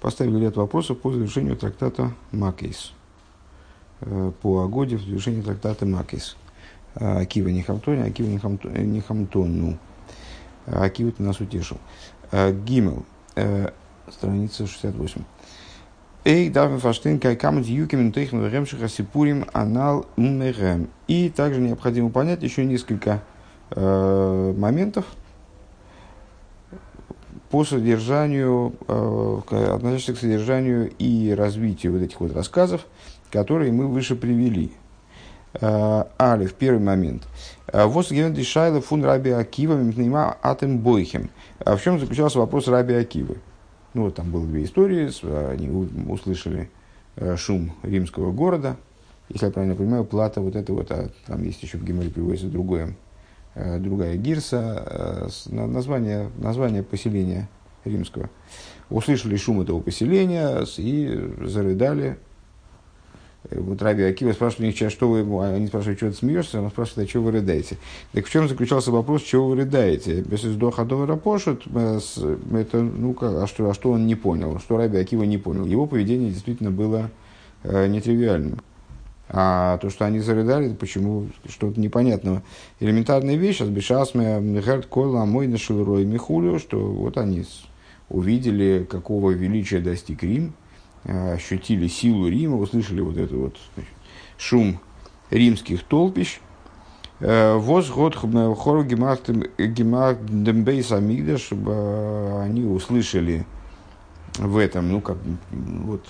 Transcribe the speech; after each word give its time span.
поставили 0.00 0.44
ряд 0.44 0.56
вопросов 0.56 0.98
по 0.98 1.12
завершению 1.12 1.56
трактата 1.56 2.12
Макейс. 2.32 2.92
Э, 4.00 4.32
по 4.42 4.62
Агоде 4.62 4.96
в 4.96 5.02
завершении 5.02 5.42
трактата 5.42 5.86
Макейс. 5.86 6.36
Акива 6.94 7.48
Нихамтони, 7.48 8.02
Акива 8.02 8.28
Нихамтону. 8.28 9.78
Акива 10.66 11.12
ты 11.12 11.22
нас 11.22 11.40
утешил. 11.40 11.78
Гимел, 12.32 13.04
страница 14.08 14.66
68. 14.66 15.22
Эй, 16.22 16.50
давим 16.50 16.80
фаштин, 16.80 17.18
кай 17.18 17.34
камент 17.34 17.66
юкимен 17.66 18.12
техну 18.12 18.46
ремшиха 18.46 18.88
сипурим 18.88 19.46
анал 19.54 20.04
ммерем. 20.16 20.88
И 21.08 21.30
также 21.30 21.62
необходимо 21.62 22.10
понять 22.10 22.42
еще 22.42 22.66
несколько 22.66 23.22
э, 23.70 24.54
моментов 24.54 25.06
по 27.50 27.64
содержанию, 27.64 28.74
э, 28.86 29.40
относящихся 29.74 30.14
к 30.14 30.18
содержанию 30.18 30.90
и 30.98 31.34
развитию 31.36 31.92
вот 31.92 32.02
этих 32.02 32.20
вот 32.20 32.34
рассказов, 32.34 32.86
которые 33.30 33.72
мы 33.72 33.88
выше 33.88 34.14
привели. 34.14 34.72
Э, 35.54 36.04
Алиф, 36.20 36.54
первый 36.54 36.80
момент. 36.80 37.26
Э, 37.66 37.86
вот 37.86 38.10
Геннадий 38.10 38.44
Шайла 38.44 38.80
фун 38.80 39.04
Раби 39.04 39.30
Акива 39.30 39.74
мимпнейма 39.74 40.36
атем 40.42 40.78
бойхем. 40.78 41.30
А 41.58 41.76
в 41.76 41.82
чем 41.82 41.98
заключался 41.98 42.38
вопрос 42.38 42.68
Раби 42.68 42.94
Акивы? 42.94 43.38
Ну, 43.94 44.04
вот 44.04 44.14
там 44.14 44.30
было 44.30 44.46
две 44.46 44.64
истории, 44.64 45.10
они 45.50 45.68
услышали 46.08 46.70
э, 47.16 47.36
шум 47.36 47.72
римского 47.82 48.30
города. 48.30 48.76
Если 49.28 49.46
я 49.46 49.52
правильно 49.52 49.74
понимаю, 49.74 50.04
плата 50.04 50.40
вот 50.40 50.54
это 50.54 50.72
вот, 50.72 50.90
а 50.92 51.10
там 51.26 51.42
есть 51.42 51.62
еще 51.62 51.78
в 51.78 51.84
Геморе 51.84 52.10
приводится 52.10 52.46
другое, 52.46 52.86
э, 52.88 52.92
другая 53.54 54.16
гирса, 54.16 54.84
э, 54.86 55.54
название, 55.54 56.30
название 56.38 56.82
поселения 56.82 57.48
римского. 57.84 58.30
Услышали 58.88 59.36
шум 59.36 59.60
этого 59.60 59.80
поселения 59.80 60.64
и 60.76 61.32
зарыдали 61.44 62.18
вот 63.50 63.80
Раби 63.80 64.02
Акива 64.02 64.32
спрашивает 64.32 64.80
у 64.80 64.84
них, 64.84 64.92
что 64.92 65.08
вы, 65.08 65.46
они 65.46 65.66
спрашивают, 65.66 65.98
что 65.98 66.10
ты 66.10 66.16
смеешься, 66.16 66.60
он 66.60 66.70
спрашивает, 66.70 67.08
а 67.08 67.10
что 67.10 67.22
вы 67.22 67.32
рыдаете? 67.32 67.78
Так 68.12 68.26
в 68.26 68.30
чем 68.30 68.48
заключался 68.48 68.90
вопрос, 68.90 69.22
чего 69.22 69.48
вы 69.48 69.56
рыдаете? 69.56 70.20
Без 70.20 70.44
издоха 70.44 70.84
до 70.84 71.06
рапошет, 71.06 71.62
это, 71.66 72.82
ну, 72.82 73.16
а 73.20 73.46
что, 73.46 73.70
а 73.70 73.74
что 73.74 73.92
он 73.92 74.06
не 74.06 74.14
понял, 74.14 74.58
что 74.60 74.76
Раби 74.76 74.98
Акива 74.98 75.22
не 75.22 75.38
понял? 75.38 75.64
Его 75.64 75.86
поведение 75.86 76.30
действительно 76.30 76.70
было 76.70 77.10
э, 77.62 77.86
нетривиальным. 77.86 78.60
А 79.32 79.78
то, 79.78 79.90
что 79.90 80.06
они 80.06 80.18
зарыдали, 80.18 80.74
почему 80.74 81.28
что-то 81.48 81.80
непонятного. 81.80 82.42
Элементарная 82.80 83.36
вещь, 83.36 83.60
Асбешасме, 83.60 84.40
Герд 84.60 84.86
Койла, 84.86 85.24
Мой 85.24 85.46
Нашилрой 85.46 86.04
Михулю, 86.04 86.58
что 86.58 86.78
вот 86.78 87.16
они 87.16 87.44
увидели, 88.08 88.84
какого 88.90 89.30
величия 89.30 89.78
достиг 89.78 90.24
Рим, 90.24 90.52
Э, 91.04 91.34
ощутили 91.34 91.86
силу 91.88 92.28
Рима, 92.28 92.58
услышали 92.58 93.00
вот 93.00 93.16
этот 93.16 93.32
вот 93.32 93.56
значит, 93.74 93.92
шум 94.36 94.78
римских 95.30 95.82
толпищ. 95.84 96.40
Э, 97.20 97.56
Воз 97.56 97.88
год 97.88 98.16
хору 98.16 98.84
гемагдембейс 98.84 100.92
амигда, 100.92 101.38
чтобы 101.38 101.72
э, 101.74 102.42
они 102.42 102.64
услышали 102.64 103.46
в 104.36 104.58
этом, 104.58 104.92
ну, 104.92 105.00
как, 105.00 105.16
вот, 105.50 106.04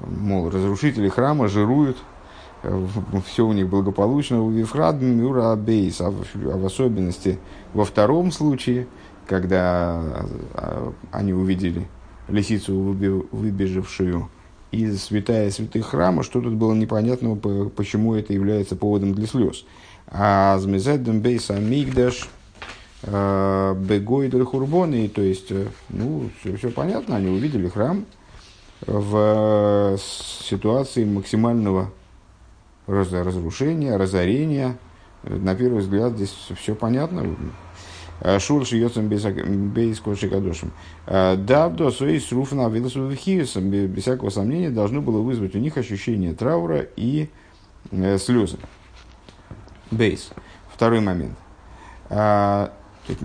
мол, 0.00 0.50
разрушители 0.50 1.08
храма 1.08 1.48
жируют, 1.48 1.98
все 3.26 3.46
у 3.46 3.52
них 3.52 3.68
благополучно, 3.68 4.42
у 4.42 4.50
Вифрад 4.50 5.00
Мюра 5.00 5.54
Бейс, 5.54 6.00
а 6.00 6.10
в 6.10 6.66
особенности 6.66 7.38
во 7.72 7.84
втором 7.84 8.32
случае, 8.32 8.86
когда 9.26 10.02
они 11.12 11.32
увидели 11.32 11.86
лисицу, 12.28 12.74
выбежавшую 13.32 14.28
из 14.70 15.02
святая 15.04 15.50
святых 15.50 15.86
храма, 15.86 16.22
что 16.22 16.40
тут 16.40 16.54
было 16.54 16.74
непонятного, 16.74 17.36
почему 17.68 18.14
это 18.14 18.32
является 18.32 18.76
поводом 18.76 19.14
для 19.14 19.26
слез. 19.26 19.64
А 20.06 20.58
змезеддем 20.58 21.20
бейса 21.20 21.58
мигдаш 21.58 22.28
э, 23.02 23.74
бегой 23.78 24.30
хурбоны, 24.30 25.08
то 25.08 25.22
есть, 25.22 25.50
э, 25.50 25.66
ну, 25.90 26.30
все, 26.40 26.56
все 26.56 26.70
понятно, 26.70 27.16
они 27.16 27.28
увидели 27.28 27.68
храм 27.68 28.04
в 28.86 29.94
э, 29.94 29.96
ситуации 29.98 31.04
максимального 31.04 31.90
разрушения, 32.86 33.96
разорения. 33.96 34.78
На 35.22 35.54
первый 35.54 35.80
взгляд 35.80 36.14
здесь 36.14 36.34
все 36.56 36.74
понятно, 36.74 37.24
Э, 38.20 38.38
Шур 38.38 38.66
шьется 38.66 39.00
без 39.00 40.00
кошикадошем. 40.00 40.72
Э, 41.06 41.36
Давдо 41.36 41.90
свои 41.90 42.18
сруф 42.18 42.52
на 42.52 42.68
велосипедхиусом, 42.68 43.70
без 43.70 44.02
всякого 44.02 44.30
сомнения, 44.30 44.70
должно 44.70 45.00
было 45.00 45.20
вызвать 45.20 45.54
у 45.54 45.58
них 45.58 45.76
ощущение 45.76 46.34
траура 46.34 46.86
и 46.96 47.28
слезы. 48.18 48.58
Бейс. 49.90 50.30
Второй 50.74 51.00
момент. 51.00 51.36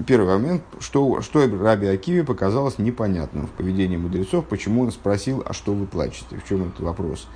Первый 0.08 0.38
момент, 0.38 0.64
что, 0.80 1.22
что 1.22 1.48
Раби 1.48 1.88
Акиве 1.88 2.24
показалось 2.24 2.78
непонятным 2.78 3.48
в 3.48 3.52
поведении 3.52 3.98
мудрецов, 3.98 4.46
почему 4.46 4.84
он 4.84 4.92
спросил, 4.92 5.44
а 5.46 5.54
что 5.54 5.74
вы 5.74 5.86
плачете, 5.86 6.38
в 6.38 6.48
чем 6.48 6.68
этот 6.68 6.80
вопрос. 6.80 7.28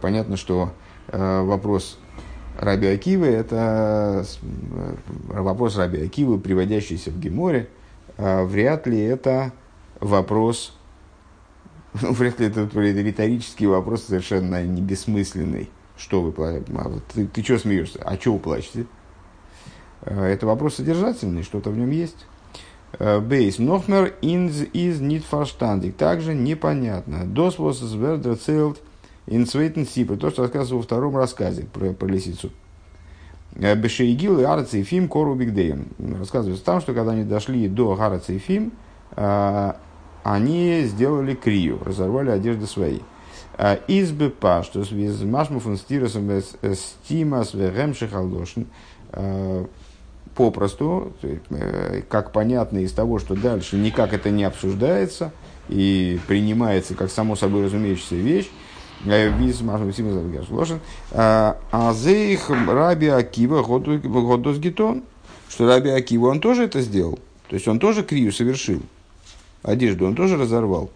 Понятно, 0.00 0.36
что 0.36 0.72
вопрос 1.08 1.98
Раби 2.58 2.86
Акивы– 2.86 3.26
это 3.28 4.24
э, 4.42 4.94
вопрос 5.28 5.76
Раби 5.76 6.02
Акивы, 6.02 6.38
приводящийся 6.38 7.10
в 7.10 7.18
Геморе. 7.20 7.68
Вряд 8.16 8.86
ли 8.86 8.98
это 8.98 9.52
вопрос, 10.00 10.74
ну, 12.00 12.12
вряд 12.12 12.40
ли 12.40 12.46
это 12.46 12.66
риторический 12.74 13.66
вопрос 13.66 14.04
совершенно 14.04 14.64
не 14.64 14.80
бессмысленный. 14.80 15.68
Что 15.98 16.22
вы 16.22 16.32
плачете? 16.32 16.72
А 16.76 16.90
ты, 17.12 17.26
ты 17.26 17.42
что 17.42 17.58
смеешься? 17.58 18.00
А 18.02 18.16
что 18.16 18.34
вы 18.34 18.38
плачете? 18.38 18.86
А, 20.02 20.26
это 20.26 20.46
вопрос 20.46 20.76
содержательный, 20.76 21.42
что-то 21.42 21.70
в 21.70 21.76
нем 21.76 21.90
есть. 21.90 22.26
Бейс. 22.98 23.58
Нохмер 23.58 24.14
инз 24.22 24.62
из 24.72 25.00
нитфарштандик. 25.00 25.96
Также 25.96 26.34
непонятно. 26.34 27.26
Дос 27.26 27.58
was 27.58 27.84
вердер 27.94 28.36
целт 28.36 28.80
Инцвейтен 29.26 29.86
Сипа, 29.86 30.16
то, 30.16 30.30
что 30.30 30.42
рассказывал 30.42 30.80
во 30.80 30.84
втором 30.84 31.16
рассказе 31.16 31.64
про, 31.64 31.92
про 31.92 32.06
лисицу. 32.06 32.50
Э, 33.56 33.74
Бешейгил 33.74 34.38
и 34.38 34.44
Арца 34.44 34.78
и 34.78 34.84
Фим 34.84 35.08
Кору 35.08 35.34
Бигдеем. 35.34 35.88
Рассказывается 36.18 36.64
там, 36.64 36.80
что 36.80 36.94
когда 36.94 37.12
они 37.12 37.24
дошли 37.24 37.68
до 37.68 37.94
Гараца 37.96 38.32
и 38.32 38.38
Фим, 38.38 38.72
э, 39.16 39.72
они 40.22 40.82
сделали 40.84 41.34
крию, 41.34 41.80
разорвали 41.84 42.30
одежды 42.30 42.66
свои. 42.66 43.00
Э, 43.58 43.78
из 43.88 44.12
БП, 44.12 44.64
что 44.64 44.84
с 44.84 44.90
Машмуфон 45.22 45.76
Стиросом 45.76 46.30
Стимас 46.74 47.54
Вегемши 47.54 48.08
Халдошин, 48.08 48.66
попросту, 50.34 51.12
как 52.10 52.32
понятно 52.32 52.78
из 52.78 52.92
того, 52.92 53.18
что 53.18 53.34
дальше 53.34 53.76
никак 53.76 54.12
это 54.12 54.30
не 54.30 54.44
обсуждается 54.44 55.32
и 55.68 56.20
принимается 56.26 56.94
как 56.94 57.10
само 57.10 57.36
собой 57.36 57.64
разумеющаяся 57.64 58.16
вещь, 58.16 58.50
Виз 59.04 59.60
Машин 59.60 59.92
Симон 59.92 60.36
Ложен. 60.50 60.80
А 61.12 61.92
зейх 61.94 62.50
Раби 62.50 63.08
Акива 63.08 63.62
Годос 63.62 64.58
Гитон, 64.58 65.04
что 65.48 65.66
Раби 65.66 65.90
Акива 65.90 66.28
он 66.28 66.40
тоже 66.40 66.64
это 66.64 66.80
сделал. 66.82 67.18
То 67.48 67.54
есть 67.54 67.68
он 67.68 67.78
тоже 67.78 68.02
крию 68.02 68.32
совершил. 68.32 68.82
Одежду 69.62 70.06
он 70.06 70.14
тоже 70.14 70.36
разорвал. 70.36 70.90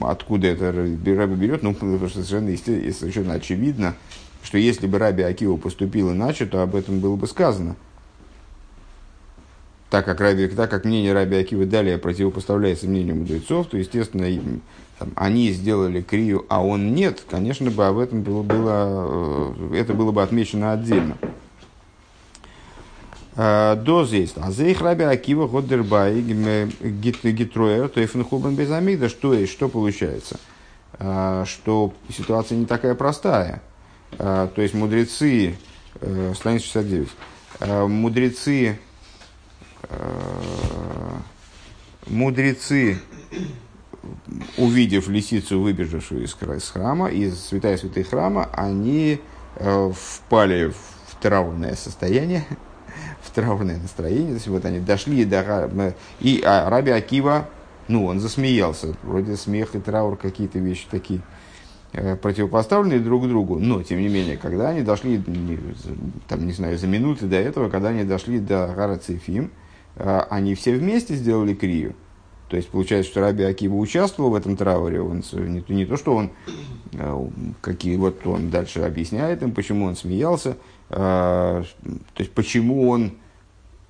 Откуда 0.00 0.48
это 0.48 0.72
Раби 0.72 1.34
берет? 1.34 1.62
Ну, 1.62 1.74
потому 1.74 1.96
что 2.08 2.22
совершенно, 2.22 2.56
совершенно 2.92 3.34
очевидно, 3.34 3.94
что 4.42 4.58
если 4.58 4.86
бы 4.86 4.98
Раби 4.98 5.22
Акива 5.22 5.56
поступил 5.56 6.12
иначе, 6.12 6.46
то 6.46 6.62
об 6.62 6.74
этом 6.74 7.00
было 7.00 7.16
бы 7.16 7.26
сказано 7.26 7.76
так 9.90 10.04
как, 10.04 10.20
Раби, 10.20 10.48
так 10.48 10.70
как 10.70 10.84
мнение 10.84 11.12
Раби 11.12 11.36
Акивы 11.36 11.66
далее 11.66 11.98
противопоставляется 11.98 12.86
мнению 12.86 13.16
мудрецов, 13.16 13.68
то, 13.68 13.78
естественно, 13.78 14.26
там, 14.98 15.12
они 15.14 15.50
сделали 15.52 16.02
крию, 16.02 16.44
а 16.48 16.62
он 16.62 16.94
нет, 16.94 17.24
конечно 17.28 17.70
бы 17.70 17.86
об 17.86 17.98
этом 17.98 18.22
было, 18.22 18.42
было, 18.42 19.54
э, 19.70 19.76
это 19.76 19.94
было 19.94 20.12
бы 20.12 20.22
отмечено 20.22 20.72
отдельно. 20.72 21.16
Э, 23.40 23.76
до 23.76 24.04
здесь. 24.04 24.32
А 24.36 24.50
за 24.50 24.64
их 24.66 24.80
раби 24.80 25.04
Акива 25.04 25.46
Годдербай 25.46 26.20
Гитроер, 26.20 27.88
то 27.88 28.00
и 28.00 28.06
без 28.56 28.72
Амида, 28.72 29.08
что 29.08 29.32
есть, 29.32 29.52
что 29.52 29.68
получается? 29.68 30.40
Э, 30.98 31.44
что 31.46 31.94
ситуация 32.10 32.58
не 32.58 32.66
такая 32.66 32.96
простая. 32.96 33.62
То 34.16 34.50
есть 34.56 34.72
мудрецы, 34.72 35.54
страница 36.34 36.64
69, 36.64 37.08
мудрецы, 37.88 38.78
мудрецы 42.06 42.98
увидев 44.56 45.08
лисицу, 45.08 45.60
выбежавшую 45.60 46.24
из, 46.24 46.34
храма, 46.70 47.08
из 47.08 47.38
святая 47.38 47.76
святых 47.76 48.08
храма, 48.08 48.48
они 48.52 49.20
э, 49.56 49.92
впали 49.94 50.70
в 50.70 51.14
траурное 51.20 51.74
состояние, 51.74 52.46
в 53.28 53.32
траурное 53.32 53.78
настроение. 53.78 54.28
То 54.28 54.34
есть 54.34 54.48
вот 54.48 54.64
они 54.64 54.80
дошли 54.80 55.24
до... 55.24 55.94
И 56.20 56.42
а, 56.44 56.68
Раби 56.68 56.90
Акива 56.90 57.48
Ну, 57.88 58.06
он 58.06 58.20
засмеялся. 58.20 58.94
Вроде 59.02 59.36
смех 59.36 59.74
и 59.74 59.80
траур 59.80 60.16
какие-то 60.16 60.58
вещи 60.58 60.86
такие 60.90 61.20
э, 61.92 62.16
противопоставленные 62.16 63.00
друг 63.00 63.28
другу. 63.28 63.58
Но, 63.58 63.82
тем 63.82 64.00
не 64.00 64.08
менее, 64.08 64.36
когда 64.36 64.70
они 64.70 64.82
дошли, 64.82 65.22
там, 66.28 66.46
не 66.46 66.52
знаю, 66.52 66.78
за 66.78 66.86
минуты 66.86 67.26
до 67.26 67.36
этого, 67.36 67.68
когда 67.70 67.88
они 67.88 68.04
дошли 68.04 68.38
до 68.38 68.72
Гара 68.74 68.96
Цифим, 68.96 69.50
э, 69.96 70.20
они 70.30 70.54
все 70.54 70.74
вместе 70.74 71.14
сделали 71.14 71.54
крию. 71.54 71.94
То 72.48 72.56
есть 72.56 72.70
получается, 72.70 73.10
что 73.10 73.20
Раби 73.20 73.44
Акива 73.44 73.74
участвовал 73.74 74.30
в 74.30 74.34
этом 74.34 74.56
трауре. 74.56 75.02
Он, 75.02 75.22
не, 75.32 75.62
не 75.68 75.84
то, 75.84 75.96
что 75.96 76.14
он, 76.14 76.30
э, 76.92 77.28
какие, 77.60 77.96
вот 77.96 78.26
он 78.26 78.50
дальше 78.50 78.80
объясняет 78.80 79.42
им, 79.42 79.52
почему 79.52 79.84
он 79.84 79.96
смеялся, 79.96 80.56
то 80.88 81.64
есть 82.18 82.32
почему 82.32 82.88
он 82.88 83.12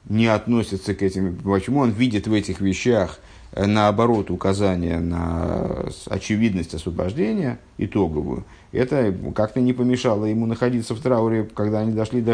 не 0.09 0.27
относится 0.27 0.95
к 0.95 1.03
этим, 1.03 1.37
почему 1.37 1.81
он 1.81 1.91
видит 1.91 2.27
в 2.27 2.33
этих 2.33 2.61
вещах 2.61 3.21
Э, 3.53 3.67
наоборот, 3.67 4.31
указание 4.31 5.01
на 5.01 5.87
очевидность 6.07 6.75
освобождения, 6.75 7.59
итоговую, 7.79 8.45
это 8.73 9.15
как-то 9.35 9.61
не 9.61 9.73
помешало 9.73 10.27
ему 10.27 10.47
находиться 10.47 10.95
в 10.95 11.01
трауре, 11.01 11.49
когда 11.55 11.81
они 11.81 11.93
дошли 11.93 12.21
до. 12.21 12.33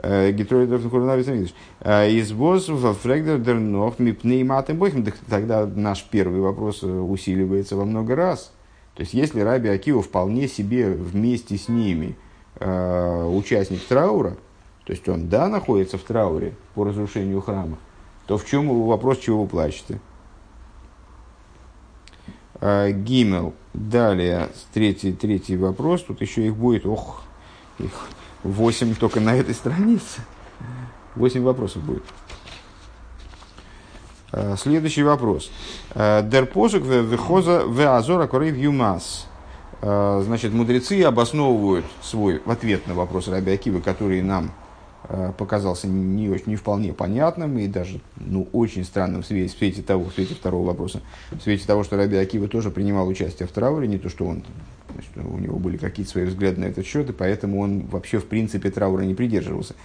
Э, 0.00 0.32
э, 1.80 2.18
Избоз 2.20 2.68
в 2.68 2.94
Фрегдер 2.94 3.38
Дернох 3.38 3.98
Мипнейматым 3.98 4.80
Тогда 5.28 5.66
наш 5.66 6.04
первый 6.04 6.40
вопрос 6.40 6.82
усиливается 6.84 7.76
во 7.76 7.84
много 7.84 8.14
раз. 8.14 8.52
То 8.94 9.02
есть, 9.02 9.14
если 9.14 9.40
Раби 9.40 9.68
Акива 9.68 10.02
вполне 10.02 10.48
себе 10.48 10.88
вместе 10.90 11.56
с 11.56 11.68
ними 11.68 12.16
участник 12.60 13.84
траура, 13.86 14.36
то 14.84 14.92
есть 14.92 15.08
он, 15.08 15.28
да, 15.28 15.48
находится 15.48 15.96
в 15.98 16.02
трауре 16.02 16.54
по 16.74 16.84
разрушению 16.84 17.40
храма, 17.40 17.78
то 18.26 18.36
в 18.36 18.44
чем 18.44 18.86
вопрос, 18.86 19.18
чего 19.18 19.42
вы 19.42 19.48
плачете? 19.48 20.00
А, 22.60 22.90
Гимел. 22.90 23.54
Далее, 23.72 24.48
третий, 24.74 25.12
третий 25.12 25.56
вопрос. 25.56 26.02
Тут 26.02 26.20
еще 26.20 26.44
их 26.44 26.56
будет, 26.56 26.84
ох, 26.84 27.22
их 27.78 27.92
восемь 28.42 28.96
только 28.96 29.20
на 29.20 29.36
этой 29.36 29.54
странице. 29.54 30.22
Восемь 31.14 31.44
вопросов 31.44 31.84
будет. 31.84 32.02
А, 34.32 34.56
следующий 34.56 35.04
вопрос. 35.04 35.52
Дерпосук 35.94 36.82
вехоза 36.82 37.62
веазора 37.68 38.26
корейв 38.26 38.56
юмас. 38.56 39.27
Значит, 39.80 40.52
мудрецы 40.52 41.00
обосновывают 41.02 41.84
свой 42.02 42.42
в 42.44 42.50
ответ 42.50 42.86
на 42.88 42.94
вопрос 42.94 43.28
Раби 43.28 43.52
Акивы, 43.52 43.80
который 43.80 44.22
нам 44.22 44.50
Э, 45.10 45.32
показался 45.36 45.86
не, 45.86 46.28
очень, 46.28 46.48
не 46.48 46.56
вполне 46.56 46.92
понятным 46.92 47.56
и 47.56 47.66
даже 47.66 48.00
ну, 48.16 48.46
очень 48.52 48.84
странным 48.84 49.22
в 49.22 49.26
свете, 49.26 49.54
в 49.54 49.56
свете 49.56 49.80
того, 49.80 50.04
в 50.04 50.12
свете 50.12 50.34
второго 50.34 50.66
вопроса, 50.66 51.00
в 51.30 51.40
свете 51.40 51.66
того, 51.66 51.82
что 51.82 51.96
Раби 51.96 52.16
Акива 52.16 52.46
тоже 52.46 52.70
принимал 52.70 53.08
участие 53.08 53.48
в 53.48 53.52
трауре, 53.52 53.88
не 53.88 53.96
то, 53.96 54.10
что 54.10 54.26
он, 54.26 54.42
значит, 54.92 55.10
у 55.16 55.38
него 55.38 55.58
были 55.58 55.78
какие-то 55.78 56.10
свои 56.10 56.24
взгляды 56.24 56.60
на 56.60 56.64
этот 56.66 56.84
счет, 56.84 57.08
и 57.08 57.12
поэтому 57.14 57.60
он 57.60 57.86
вообще 57.86 58.18
в 58.18 58.26
принципе 58.26 58.70
траура 58.70 59.02
не 59.02 59.14
придерживался. 59.14 59.76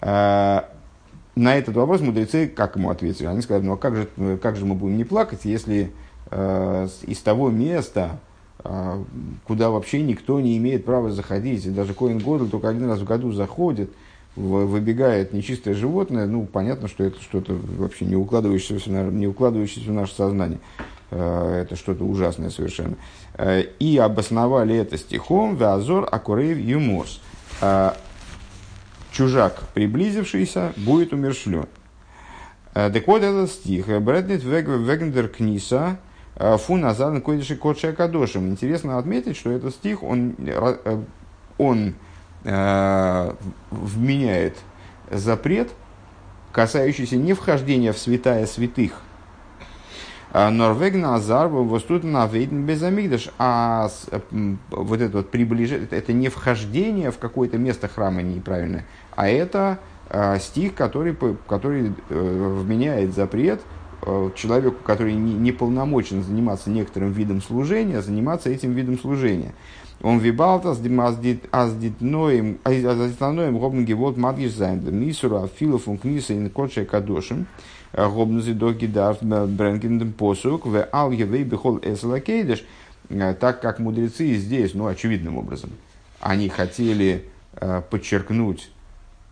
А, 0.00 0.68
на 1.36 1.56
этот 1.56 1.76
вопрос 1.76 2.00
мудрецы 2.00 2.48
как 2.48 2.74
ему 2.74 2.90
ответили? 2.90 3.26
Они 3.26 3.42
сказали, 3.42 3.64
ну 3.64 3.74
а 3.74 3.76
как 3.76 3.94
же, 3.94 4.08
как 4.42 4.56
же 4.56 4.64
мы 4.64 4.74
будем 4.74 4.96
не 4.96 5.04
плакать, 5.04 5.44
если 5.44 5.92
э, 6.30 6.88
из 7.02 7.18
того 7.18 7.50
места, 7.50 8.12
э, 8.12 8.29
куда 9.44 9.70
вообще 9.70 10.02
никто 10.02 10.40
не 10.40 10.56
имеет 10.58 10.84
права 10.84 11.10
заходить, 11.10 11.66
и 11.66 11.70
даже 11.70 11.94
Коин 11.94 12.18
Годл 12.18 12.46
только 12.46 12.68
один 12.68 12.88
раз 12.88 13.00
в 13.00 13.04
году 13.04 13.32
заходит, 13.32 13.90
выбегает 14.36 15.32
нечистое 15.32 15.74
животное, 15.74 16.26
ну, 16.26 16.46
понятно, 16.46 16.88
что 16.88 17.04
это 17.04 17.20
что-то 17.20 17.58
вообще 17.78 18.04
не 18.04 18.16
укладывающееся, 18.16 18.90
не 18.90 19.26
укладывающееся 19.26 19.90
в 19.90 19.94
наше 19.94 20.14
сознание. 20.14 20.60
Э, 21.10 21.62
это 21.62 21.76
что-то 21.76 22.04
ужасное 22.04 22.50
совершенно. 22.50 22.96
Э, 23.34 23.62
и 23.78 23.98
обосновали 23.98 24.76
это 24.76 24.96
стихом 24.98 25.56
«Веазор 25.56 26.08
акурейв 26.10 26.58
юморс». 26.58 27.20
Чужак, 29.12 29.64
приблизившийся, 29.74 30.72
будет 30.76 31.12
умершлен. 31.12 31.66
Так 32.72 33.06
вот 33.08 33.22
этот 33.22 33.50
стих. 33.50 33.88
Брэднет 34.00 34.44
вегендер 34.44 35.28
книса 35.28 35.98
фу 36.36 36.76
назад 36.76 37.22
койдиши 37.22 37.56
кодши 37.56 37.92
кадошим. 37.92 38.48
Интересно 38.50 38.98
отметить, 38.98 39.36
что 39.36 39.50
этот 39.50 39.74
стих, 39.74 40.02
он, 40.02 40.36
он 41.58 41.94
э, 42.44 43.34
вменяет 43.70 44.56
запрет, 45.10 45.70
касающийся 46.52 47.16
не 47.16 47.34
вхождения 47.34 47.92
в 47.92 47.98
святая 47.98 48.46
святых, 48.46 48.92
а 50.32 50.50
Норвегна 50.50 51.16
Азар 51.16 51.48
на 51.48 52.26
Вейден 52.26 52.64
Безамигдаш, 52.64 53.30
а 53.38 53.90
вот 54.70 55.00
это 55.00 55.18
вот 55.18 55.30
приближение, 55.30 55.88
это 55.90 56.12
не 56.12 56.28
вхождение 56.28 57.10
в 57.10 57.18
какое-то 57.18 57.58
место 57.58 57.88
храма 57.88 58.22
неправильное, 58.22 58.86
а 59.16 59.28
это 59.28 59.78
стих, 60.40 60.74
который, 60.74 61.16
который 61.46 61.92
э, 62.08 62.62
вменяет 62.62 63.14
запрет 63.14 63.60
э, 63.60 63.79
человеку, 64.34 64.76
который 64.84 65.14
не, 65.14 65.52
полномочен 65.52 66.22
заниматься 66.22 66.70
некоторым 66.70 67.12
видом 67.12 67.42
служения, 67.42 68.00
заниматься 68.02 68.50
этим 68.50 68.72
видом 68.72 68.98
служения. 68.98 69.52
Он 70.02 70.18
вибалтас 70.18 70.78
аздитноем 71.50 72.58
аздитноем 72.64 73.58
гобн 73.58 73.84
гевот 73.84 74.16
мадгиш 74.16 74.52
зайн 74.52 74.80
да 74.80 74.90
мисура 74.90 75.46
фила 75.46 75.78
фун 75.78 75.98
книса 75.98 76.32
ин 76.32 76.48
кодше 76.48 76.84
кадошим. 76.84 77.46
Гобн 77.92 78.40
зи 78.40 78.54
до 78.54 78.72
гидар 78.72 79.18
бренгендем 79.20 80.12
посук 80.12 80.64
в 80.64 80.88
ал 80.92 81.10
евей 81.10 81.44
бихол 81.44 81.80
эслакейдеш 81.82 82.64
так 83.40 83.60
как 83.60 83.78
мудрецы 83.80 84.34
здесь, 84.36 84.74
ну, 84.74 84.86
очевидным 84.86 85.36
образом, 85.36 85.70
они 86.20 86.48
хотели 86.48 87.24
э, 87.54 87.82
подчеркнуть 87.90 88.70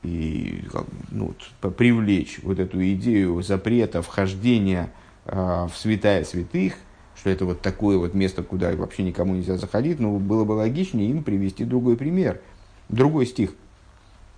и 0.02 0.62
ну, 1.10 1.34
привлечь 1.76 2.40
вот 2.42 2.58
эту 2.58 2.82
идею 2.92 3.42
запрета 3.42 4.02
вхождения 4.02 4.90
э, 5.24 5.66
в 5.72 5.76
святая 5.76 6.24
святых, 6.24 6.74
что 7.16 7.30
это 7.30 7.44
вот 7.44 7.60
такое 7.60 7.98
вот 7.98 8.14
место, 8.14 8.42
куда 8.42 8.70
вообще 8.76 9.02
никому 9.02 9.34
нельзя 9.34 9.56
заходить, 9.56 9.98
но 9.98 10.16
было 10.18 10.44
бы 10.44 10.52
логичнее 10.52 11.10
им 11.10 11.24
привести 11.24 11.64
другой 11.64 11.96
пример, 11.96 12.40
другой 12.88 13.26
стих. 13.26 13.50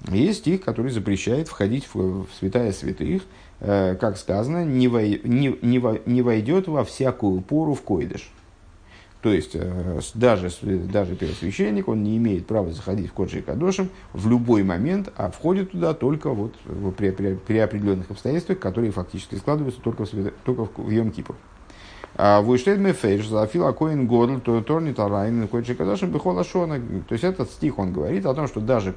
Есть 0.09 0.41
стих, 0.41 0.63
который 0.63 0.91
запрещает 0.91 1.49
входить 1.49 1.87
в, 1.93 2.25
в 2.25 2.29
святая 2.39 2.73
святых, 2.73 3.23
э, 3.61 3.97
как 4.01 4.17
сказано, 4.17 4.65
не, 4.65 4.89
вой, 4.89 5.21
не, 5.25 5.59
не, 5.61 6.01
не 6.11 6.23
войдет 6.23 6.69
во 6.69 6.85
всякую 6.85 7.43
пору 7.43 7.75
в 7.75 7.83
койдыш. 7.83 8.31
То 9.23 9.31
есть, 9.33 9.51
э, 9.55 10.01
даже, 10.15 10.51
даже 10.63 11.15
первосвященник, 11.15 11.89
он 11.89 12.03
не 12.03 12.17
имеет 12.17 12.47
права 12.47 12.71
заходить 12.73 13.11
в 13.11 13.13
קדשי 13.13 13.41
קדשים 13.41 13.91
в 14.15 14.29
любой 14.29 14.63
момент, 14.63 15.13
а 15.17 15.31
входит 15.31 15.73
туда 15.73 15.93
только 15.93 16.31
вот 16.31 16.55
при, 16.97 17.11
при, 17.11 17.35
при 17.35 17.59
определенных 17.59 18.11
обстоятельствах, 18.11 18.59
которые 18.59 18.93
фактически 18.93 19.35
складываются 19.35 19.81
только 19.83 20.07
в, 20.07 20.11
только 20.45 20.65
в 20.65 20.89
Йом-Кипур. 20.89 21.35
וואו 22.17 22.41
עס 22.41 22.50
שטייט 22.50 22.79
מפורש, 22.79 23.29
אַז 23.29 23.43
אפילו 23.43 23.67
אַ 23.67 23.80
כהן 23.80 24.07
גדול, 24.07 24.39
טאָר 24.41 24.93
ניט 24.93 25.09
אַריין, 25.09 25.47
קדשי 25.49 25.75
קדשים, 25.75 26.11
בכל 26.11 26.43
השנה. 26.43 26.81
То 27.09 27.13
есть 27.13 27.25
этот 27.25 27.51
стих, 27.51 27.79
он 27.79 27.93
говорит 27.93 28.27
о 28.27 28.35
том, 28.35 28.49
что 28.49 28.61
даже 28.61 28.95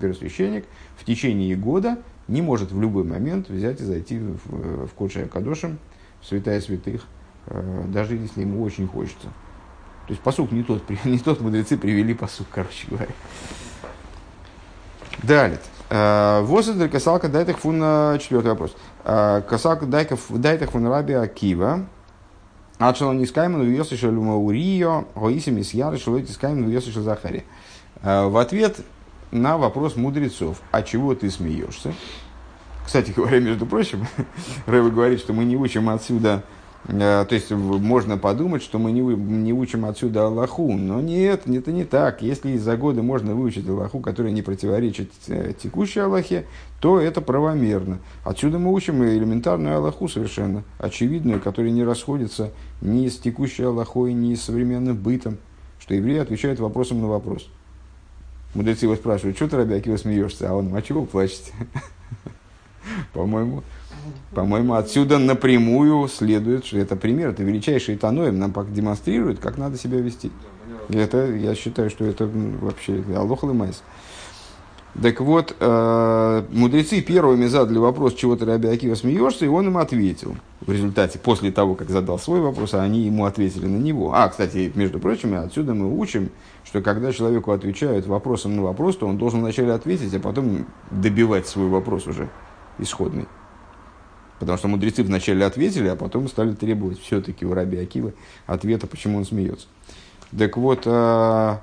первосвященник 0.00 0.64
в 0.96 1.04
течение 1.04 1.54
года 1.56 1.98
не 2.26 2.42
может 2.42 2.72
в 2.72 2.80
любой 2.80 3.04
момент 3.04 3.48
взять 3.48 3.80
и 3.80 3.84
зайти 3.84 4.18
в, 4.18 4.86
в 4.86 4.94
קדשי 4.94 5.28
קדשים, 5.32 5.78
в 6.20 6.26
святая 6.26 6.60
святых, 6.60 7.04
э, 7.46 7.84
даже 7.88 8.16
если 8.16 8.40
ему 8.40 8.62
очень 8.62 8.88
хочется. 8.88 9.28
То 10.08 10.12
есть 10.12 10.22
посук 10.22 10.52
не 10.52 10.62
тот, 10.62 10.82
не 11.04 11.18
тот 11.18 11.40
мудрецы 11.42 11.76
привели 11.76 12.14
посук, 12.14 12.46
короче 12.50 12.86
говоря. 12.88 13.12
Далее. 15.22 15.60
Э, 15.90 16.40
Восадр 16.40 16.88
касалка 16.88 17.28
дайтах 17.28 17.58
фун, 17.58 17.78
четвертый 18.18 18.48
вопрос. 18.48 18.74
Э, 19.04 19.42
касалка 19.46 19.84
дайтах 19.84 20.70
фун 20.70 20.86
раби 20.86 21.12
Акива, 21.12 21.84
что 22.94 23.12
не 23.12 23.26
скаймен 23.26 23.60
увез 23.60 23.92
еще 23.92 24.08
Урио, 24.08 25.04
Гоисим 25.14 25.58
из 25.58 25.74
Яры, 25.74 25.98
Шелойти 25.98 26.32
скаймен 26.32 26.64
увез 26.64 26.86
еще 26.86 27.02
Захари. 27.02 27.44
В 28.02 28.40
ответ 28.40 28.78
на 29.30 29.58
вопрос 29.58 29.96
мудрецов, 29.96 30.62
а 30.70 30.82
чего 30.82 31.14
ты 31.14 31.30
смеешься? 31.30 31.92
Кстати 32.86 33.10
говоря, 33.10 33.40
между 33.40 33.66
прочим, 33.66 34.06
Рэва 34.66 34.88
говорит, 34.88 35.20
что 35.20 35.34
мы 35.34 35.44
не 35.44 35.56
учим 35.56 35.90
отсюда 35.90 36.44
Э, 36.44 36.57
то 36.86 37.28
есть 37.30 37.50
можно 37.50 38.16
подумать, 38.16 38.62
что 38.62 38.78
мы 38.78 38.92
не, 38.92 39.00
не 39.00 39.52
учим 39.52 39.84
отсюда 39.84 40.26
Аллаху, 40.26 40.72
но 40.72 41.00
нет, 41.00 41.42
это 41.46 41.72
не 41.72 41.84
так. 41.84 42.22
Если 42.22 42.56
за 42.56 42.76
годы 42.76 43.02
можно 43.02 43.34
выучить 43.34 43.68
Аллаху, 43.68 44.00
которая 44.00 44.32
не 44.32 44.42
противоречит 44.42 45.10
э, 45.26 45.52
текущей 45.60 46.00
Аллахе, 46.00 46.46
то 46.80 46.98
это 46.98 47.20
правомерно. 47.20 47.98
Отсюда 48.24 48.58
мы 48.58 48.72
учим 48.72 49.04
элементарную 49.04 49.76
Аллаху 49.76 50.08
совершенно, 50.08 50.64
очевидную, 50.78 51.40
которая 51.40 51.72
не 51.72 51.84
расходится 51.84 52.52
ни 52.80 53.08
с 53.08 53.18
текущей 53.18 53.64
Аллахой, 53.64 54.14
ни 54.14 54.34
с 54.34 54.44
современным 54.44 54.96
бытом, 54.96 55.36
что 55.80 55.94
евреи 55.94 56.18
отвечают 56.18 56.58
вопросом 56.58 57.02
на 57.02 57.08
вопрос. 57.08 57.50
Мудрецы 58.54 58.86
его 58.86 58.96
спрашивают, 58.96 59.36
что 59.36 59.48
ты, 59.48 59.56
Рабяки, 59.56 59.90
вы 59.90 59.98
смеешься? 59.98 60.50
А 60.50 60.54
он, 60.54 60.74
а 60.74 60.80
чего 60.80 61.04
плачете? 61.04 61.52
По-моему, 63.12 63.62
По-моему, 64.34 64.74
отсюда 64.74 65.18
напрямую 65.18 66.08
следует, 66.08 66.66
что 66.66 66.78
это 66.78 66.96
пример, 66.96 67.30
это 67.30 67.42
величайший 67.42 67.96
Таноем 67.96 68.38
нам 68.38 68.52
демонстрирует, 68.72 69.38
как 69.38 69.58
надо 69.58 69.78
себя 69.78 69.98
вести. 70.00 70.30
Это, 70.88 71.26
я 71.26 71.54
считаю, 71.54 71.90
что 71.90 72.04
это 72.04 72.28
вообще 72.60 73.02
Аллах 73.14 73.42
Майс. 73.42 73.82
Так 75.00 75.20
вот, 75.20 75.54
э, 75.60 76.42
мудрецы 76.50 77.00
первыми 77.02 77.46
задали 77.46 77.78
вопрос, 77.78 78.14
чего 78.14 78.34
ты, 78.36 78.44
Раби 78.46 78.68
Акива, 78.68 78.94
смеешься, 78.96 79.44
и 79.44 79.48
он 79.48 79.68
им 79.68 79.78
ответил. 79.78 80.34
В 80.60 80.72
результате, 80.72 81.20
после 81.20 81.52
того, 81.52 81.74
как 81.76 81.88
задал 81.88 82.18
свой 82.18 82.40
вопрос, 82.40 82.74
они 82.74 83.02
ему 83.02 83.24
ответили 83.24 83.66
на 83.66 83.76
него. 83.76 84.12
А, 84.12 84.28
кстати, 84.28 84.72
между 84.74 84.98
прочим, 84.98 85.34
отсюда 85.34 85.74
мы 85.74 85.96
учим, 85.96 86.30
что 86.64 86.80
когда 86.80 87.12
человеку 87.12 87.52
отвечают 87.52 88.06
вопросом 88.06 88.56
на 88.56 88.62
вопрос, 88.62 88.96
то 88.96 89.06
он 89.06 89.18
должен 89.18 89.40
вначале 89.40 89.72
ответить, 89.72 90.12
а 90.14 90.20
потом 90.20 90.66
добивать 90.90 91.46
свой 91.46 91.68
вопрос 91.68 92.06
уже 92.08 92.28
исходный. 92.78 93.26
Потому 94.38 94.58
что 94.58 94.68
мудрецы 94.68 95.02
вначале 95.02 95.44
ответили, 95.44 95.88
а 95.88 95.96
потом 95.96 96.28
стали 96.28 96.52
требовать 96.52 97.00
все-таки 97.00 97.44
у 97.44 97.54
Раби 97.54 97.78
Акива 97.78 98.12
ответа, 98.46 98.86
почему 98.86 99.18
он 99.18 99.24
смеется. 99.24 99.66
Так 100.36 100.56
вот, 100.56 100.82
э, 100.84 101.56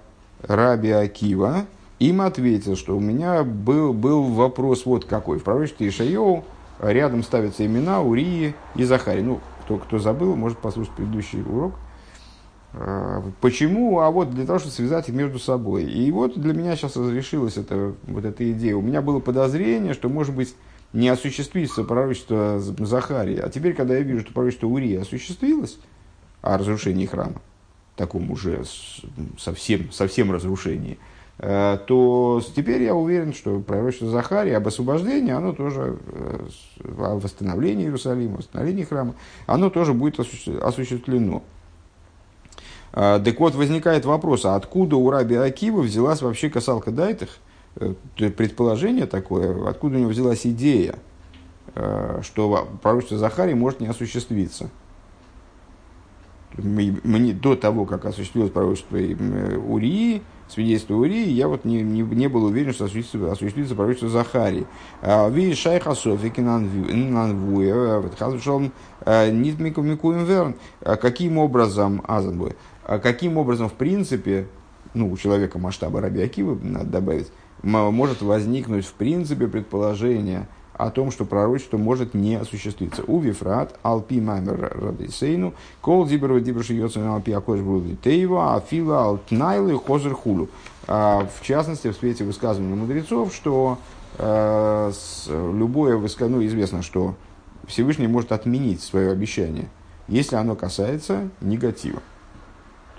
Раби 0.43 0.91
Акива 0.91 1.65
им 1.99 2.21
ответил, 2.21 2.75
что 2.75 2.97
у 2.97 2.99
меня 2.99 3.43
был, 3.43 3.93
был 3.93 4.23
вопрос 4.23 4.85
вот 4.85 5.05
какой. 5.05 5.39
В 5.39 5.43
пророчестве 5.43 5.87
Ишайоу 5.87 6.43
рядом 6.81 7.23
ставятся 7.23 7.65
имена 7.65 8.01
Урии 8.01 8.55
и 8.75 8.83
Захари. 8.83 9.21
Ну, 9.21 9.39
кто, 9.63 9.77
кто 9.77 9.99
забыл, 9.99 10.35
может 10.35 10.57
послушать 10.57 10.93
предыдущий 10.93 11.41
урок. 11.41 11.75
Э, 12.73 13.21
почему? 13.39 13.99
А 13.99 14.11
вот 14.11 14.31
для 14.31 14.45
того, 14.45 14.59
чтобы 14.59 14.73
связать 14.73 15.07
их 15.07 15.15
между 15.15 15.39
собой. 15.39 15.85
И 15.85 16.11
вот 16.11 16.37
для 16.37 16.53
меня 16.53 16.75
сейчас 16.75 16.97
разрешилась 16.97 17.57
эта, 17.57 17.93
вот 18.03 18.25
эта 18.25 18.51
идея. 18.51 18.75
У 18.75 18.81
меня 18.81 19.01
было 19.01 19.19
подозрение, 19.19 19.93
что, 19.93 20.09
может 20.09 20.35
быть, 20.35 20.53
не 20.95 21.09
осуществится 21.09 21.83
пророчество 21.83 22.59
Захарии. 22.59 23.37
А 23.37 23.49
теперь, 23.49 23.73
когда 23.73 23.95
я 23.95 24.01
вижу, 24.01 24.21
что 24.21 24.33
пророчество 24.33 24.67
Урии 24.67 24.95
осуществилось, 24.95 25.77
о 26.41 26.57
разрушении 26.57 27.05
храма, 27.05 27.41
таком 27.95 28.31
уже 28.31 28.63
совсем, 29.37 29.91
совсем 29.91 30.31
разрушении, 30.31 30.97
э, 31.39 31.79
то 31.87 32.41
теперь 32.55 32.83
я 32.83 32.95
уверен, 32.95 33.33
что 33.33 33.59
пророчество 33.59 34.09
Захарии 34.09 34.53
об 34.53 34.67
освобождении, 34.67 35.33
оно 35.33 35.53
тоже, 35.53 35.97
э, 36.07 36.47
о 36.97 37.19
восстановлении 37.19 37.85
Иерусалима, 37.85 38.37
восстановлении 38.37 38.83
храма, 38.83 39.15
оно 39.47 39.69
тоже 39.69 39.93
будет 39.93 40.19
осуществлено. 40.19 41.43
Э, 42.93 43.19
так 43.23 43.39
вот, 43.39 43.55
возникает 43.55 44.05
вопрос, 44.05 44.45
а 44.45 44.55
откуда 44.55 44.95
у 44.95 45.09
Раби 45.09 45.35
Акива 45.35 45.81
взялась 45.81 46.21
вообще 46.21 46.49
касалка 46.49 46.91
дайтых, 46.91 47.39
предположение 48.15 49.05
такое, 49.05 49.69
откуда 49.69 49.97
у 49.97 49.99
него 49.99 50.09
взялась 50.09 50.45
идея, 50.45 50.95
что 52.21 52.69
пророчество 52.81 53.17
Захарии 53.17 53.53
может 53.53 53.79
не 53.79 53.87
осуществиться– 53.87 54.69
мне, 56.57 57.33
до 57.33 57.55
того, 57.55 57.85
как 57.85 58.05
осуществилось 58.05 58.51
пророчество 58.51 58.97
э, 58.97 59.57
Урии, 59.57 60.21
свидетельство 60.47 60.95
Урии, 60.95 61.27
я 61.29 61.47
вот 61.47 61.65
не, 61.65 61.81
не, 61.81 62.01
не 62.01 62.27
был 62.27 62.45
уверен, 62.45 62.73
что 62.73 62.85
осуществится, 62.85 63.31
осуществится 63.31 63.75
пророчество 63.75 64.09
Захарии. 64.09 64.65
А, 65.01 65.29
Ви 65.29 65.53
шайха 65.53 65.95
софики 65.95 66.39
нанвуя, 66.39 68.01
э, 69.05 69.31
нит 69.31 69.59
микуем 69.59 70.25
верн. 70.25 70.55
А 70.81 70.95
каким 70.95 71.37
образом, 71.37 72.01
азанбой, 72.07 72.55
каким 72.85 73.37
образом, 73.37 73.69
в 73.69 73.73
принципе, 73.73 74.47
ну, 74.93 75.11
у 75.11 75.17
человека 75.17 75.59
масштаба 75.59 75.99
Раби 75.99 76.21
Акивы, 76.21 76.57
надо 76.61 76.85
добавить, 76.85 77.27
может 77.63 78.21
возникнуть, 78.21 78.85
в 78.85 78.93
принципе, 78.93 79.47
предположение, 79.47 80.47
о 80.77 80.89
том, 80.89 81.11
что 81.11 81.25
пророчество 81.25 81.77
может 81.77 82.13
не 82.13 82.35
осуществиться. 82.35 83.03
У 83.07 83.19
Вифрат, 83.19 83.77
Алпи 83.81 84.19
Маймер 84.19 84.73
Радисейну, 84.75 85.53
Кол 85.81 86.05
Дибер 86.05 86.39
Дибер 86.41 86.63
Шиёцин 86.63 87.07
Алпи 87.07 87.31
Акош 87.31 87.59
Тейва, 88.03 88.55
Афила 88.55 89.05
Алтнайлы 89.05 89.79
Хозер 89.79 90.13
Хулу. 90.13 90.49
А, 90.87 91.27
в 91.33 91.41
частности, 91.43 91.89
в 91.91 91.95
свете 91.95 92.23
высказывания 92.25 92.75
мудрецов, 92.75 93.33
что 93.33 93.79
э, 94.17 94.91
любое 95.29 95.95
высказывание, 95.97 96.39
ну, 96.39 96.45
известно, 96.45 96.81
что 96.81 97.15
Всевышний 97.67 98.07
может 98.07 98.31
отменить 98.31 98.81
свое 98.81 99.11
обещание, 99.11 99.69
если 100.07 100.35
оно 100.35 100.55
касается 100.55 101.29
негатива. 101.41 102.01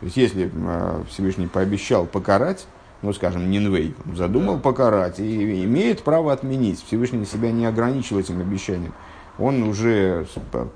То 0.00 0.06
есть, 0.06 0.16
если 0.16 0.50
э, 0.52 1.02
Всевышний 1.10 1.46
пообещал 1.46 2.06
покарать, 2.06 2.66
ну, 3.02 3.12
скажем, 3.12 3.50
Нинвей, 3.50 3.94
задумал 4.14 4.58
покарать 4.58 5.20
и 5.20 5.64
имеет 5.64 6.02
право 6.02 6.32
отменить. 6.32 6.82
Всевышний 6.84 7.24
себя 7.24 7.52
не 7.52 7.66
ограничил 7.66 8.18
этим 8.18 8.40
обещанием. 8.40 8.92
Он 9.38 9.62
уже 9.64 10.26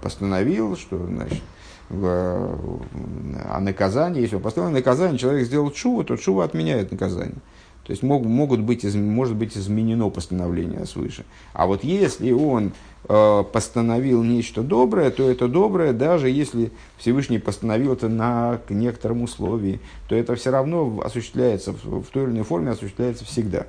постановил, 0.03 0.77
что 0.77 0.99
значит, 1.07 1.43
о 1.91 3.59
наказании, 3.61 4.21
если 4.21 4.37
он 4.37 4.43
поставил 4.43 4.71
наказание, 4.71 5.19
человек 5.19 5.47
сделал 5.47 5.71
чуву, 5.71 6.05
то 6.05 6.17
чува 6.17 6.45
отменяет 6.45 6.93
наказание. 6.93 7.39
То 7.85 7.93
есть 7.93 8.03
мог, 8.03 8.25
могут 8.25 8.61
быть, 8.61 8.85
может 8.95 9.37
быть 9.37 9.57
изменено 9.57 10.11
постановление 10.11 10.87
свыше. 10.87 11.25
А 11.53 11.67
вот 11.67 11.83
если 11.83 12.31
он 12.31 12.73
э, 13.09 13.45
постановил 13.53 14.23
нечто 14.23 14.63
доброе, 14.63 15.11
то 15.11 15.29
это 15.29 15.49
доброе, 15.49 15.93
даже 15.93 16.29
если 16.29 16.71
Всевышний 16.99 17.39
постановил 17.39 17.95
это 17.95 18.09
на 18.09 18.61
некотором 18.69 19.23
условии, 19.23 19.81
то 20.09 20.15
это 20.15 20.35
все 20.37 20.51
равно 20.51 21.01
осуществляется, 21.05 21.73
в, 21.73 22.03
в 22.03 22.07
той 22.11 22.25
или 22.25 22.31
иной 22.31 22.45
форме 22.45 22.71
осуществляется 22.71 23.25
всегда. 23.25 23.67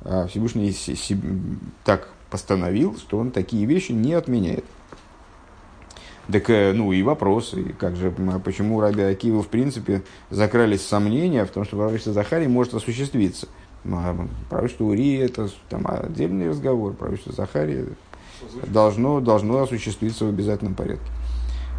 А 0.00 0.26
Всевышний 0.26 0.74
так 1.84 2.08
постановил, 2.30 2.96
что 2.96 3.18
он 3.18 3.30
такие 3.30 3.66
вещи 3.66 3.92
не 3.92 4.14
отменяет. 4.14 4.64
Так, 6.30 6.50
э, 6.50 6.72
ну 6.72 6.92
и 6.92 7.02
вопрос, 7.02 7.54
и 7.54 7.72
как 7.72 7.96
же, 7.96 8.12
почему 8.44 8.80
Раби 8.80 9.02
Акива, 9.02 9.42
в 9.42 9.48
принципе, 9.48 10.02
закрались 10.30 10.84
сомнения 10.84 11.44
в 11.44 11.50
том, 11.50 11.64
что 11.64 11.76
пророчество 11.76 12.12
Захарии 12.12 12.48
может 12.48 12.74
осуществиться. 12.74 13.48
Пророчество 14.50 14.84
Урии– 14.84 15.18
это 15.20 15.48
там, 15.68 15.86
отдельный 15.86 16.48
разговор, 16.48 16.94
пророчество 16.94 17.32
Захарии 17.32 17.86
должно, 18.66 19.20
должно 19.20 19.62
осуществиться 19.62 20.24
в 20.24 20.28
обязательном 20.28 20.74
порядке. 20.74 21.06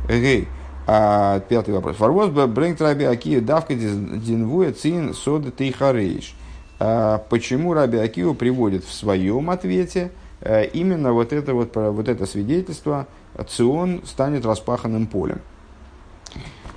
Эгей. 0.07 0.47
А, 0.89 1.41
пятый 1.41 1.73
вопрос. 1.73 1.97
Фарвоз 1.97 2.29
брэнк 2.29 2.79
Раби 2.79 3.03
Акива 3.03 3.41
давка 3.41 3.75
динвуя 3.75 4.71
цин 4.71 5.13
сода 5.13 5.51
тейхарейш. 5.51 6.33
А, 6.79 7.17
почему 7.29 7.73
Раби 7.73 7.97
Акива 7.97 8.33
приводит 8.33 8.85
в 8.85 8.93
своем 8.93 9.49
ответе 9.49 10.11
э, 10.39 10.65
именно 10.67 11.11
вот 11.11 11.33
это, 11.33 11.53
вот, 11.53 11.75
вот 11.75 12.07
это 12.07 12.25
свидетельство 12.25 13.07
Цион 13.43 14.01
станет 14.05 14.45
распаханным 14.45 15.07
полем. 15.07 15.41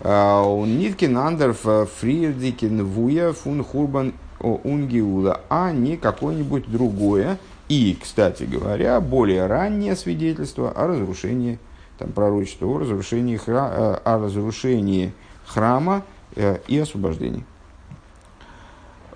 А, 0.00 0.42
Ниткин 0.64 1.16
андерф 1.16 1.66
фриердикин 1.98 2.84
вуя 2.84 3.32
фун 3.32 3.62
хурбан 3.62 4.14
унгиула, 4.40 5.42
а 5.48 5.72
не 5.72 5.96
какое-нибудь 5.96 6.70
другое. 6.70 7.38
И, 7.68 7.96
кстати 8.00 8.44
говоря, 8.44 9.00
более 9.00 9.46
раннее 9.46 9.94
свидетельство 9.94 10.72
о 10.72 10.88
разрушении, 10.88 11.58
там 11.98 12.10
пророчество 12.10 12.66
о 12.66 12.78
разрушении, 12.78 13.36
хра, 13.36 13.70
э, 13.72 13.94
о 14.04 14.18
разрушении 14.18 15.12
храма 15.46 16.02
э, 16.34 16.58
и 16.66 16.78
освобождении. 16.78 17.44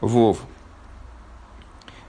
Вов. 0.01 0.45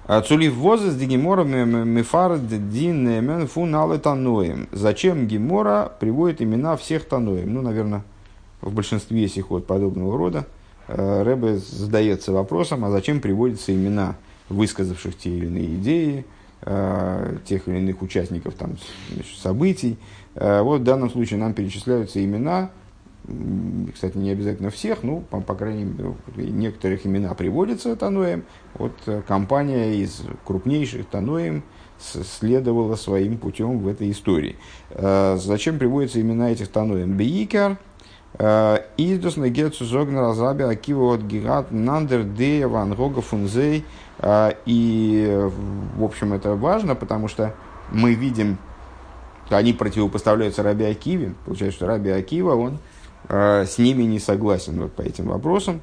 Цулив 0.08 0.56
возес 0.56 0.96
ди 0.96 1.06
гемора 1.06 1.44
мефар 1.44 2.38
дин 2.38 3.06
немен 3.06 3.48
фун 3.48 4.00
таноем. 4.00 4.68
Зачем 4.72 5.28
гемора 5.28 5.92
приводит 6.00 6.44
имена 6.44 6.78
всех 6.78 7.06
таноем? 7.06 7.52
Ну, 7.54 7.62
наверное, 7.64 8.04
в 8.62 8.72
большинстве 8.72 9.28
сих 9.28 9.50
вот 9.50 9.66
подобного 9.66 10.16
рода. 10.16 10.46
Э, 10.88 11.24
Рэбе 11.24 11.58
задается 11.58 12.32
вопросом, 12.32 12.86
а 12.86 12.92
зачем 12.92 13.20
приводятся 13.20 13.74
имена 13.74 14.16
высказавших 14.50 15.18
те 15.18 15.32
или 15.32 15.48
иные 15.48 15.76
идеи, 15.76 16.26
э, 16.62 17.38
тех 17.46 17.68
или 17.68 17.80
иных 17.80 18.04
участников 18.04 18.54
там, 18.54 18.78
событий. 19.36 19.98
Э, 20.36 20.62
вот 20.62 20.82
в 20.82 20.84
данном 20.84 21.10
случае 21.10 21.40
нам 21.40 21.54
перечисляются 21.54 22.24
имена, 22.24 22.70
кстати, 23.94 24.18
не 24.18 24.32
обязательно 24.32 24.70
всех, 24.70 25.04
ну, 25.04 25.22
по, 25.22 25.42
по 25.42 25.56
крайней 25.56 25.86
мере, 25.86 26.14
некоторых 26.52 27.06
имена 27.06 27.34
приводятся 27.34 27.96
Таноем. 27.96 28.44
Вот 28.76 28.94
э, 29.08 29.22
компания 29.28 29.96
из 29.96 30.22
крупнейших 30.44 31.08
Таноем 31.08 31.64
следовала 32.00 32.96
своим 32.96 33.38
путем 33.38 33.80
в 33.80 33.88
этой 33.88 34.12
истории. 34.12 34.58
Э, 34.92 35.38
зачем 35.40 35.80
приводятся 35.80 36.22
имена 36.22 36.52
этих 36.52 36.68
Таноем? 36.68 37.18
Бейкер, 37.18 37.78
э, 38.38 38.78
Издус 38.98 39.38
Нагетсу 39.38 39.86
Зогна 39.86 40.22
Разаби 40.22 40.64
Акива 40.64 41.16
от 41.16 41.22
Гигат 41.22 41.72
Нандер 41.72 42.24
Дея 42.24 42.68
Ван 42.68 42.94
Гога 42.94 43.22
Фунзей. 43.22 43.86
И, 44.66 45.50
в 45.98 46.04
общем, 46.04 46.32
это 46.32 46.56
важно, 46.56 46.96
потому 46.96 47.28
что 47.28 47.54
мы 47.92 48.14
видим, 48.14 48.58
они 49.50 49.74
противопоставляются 49.74 50.64
Раби 50.64 50.86
Акиве. 50.86 51.34
Получается, 51.46 51.78
что 51.78 51.88
Раби 51.88 52.12
Акива, 52.12 52.56
он 52.56 52.80
с 53.30 53.78
ними 53.78 54.04
не 54.04 54.20
согласен 54.20 54.82
вот 54.82 54.94
по 54.94 55.02
этим 55.02 55.28
вопросам. 55.28 55.82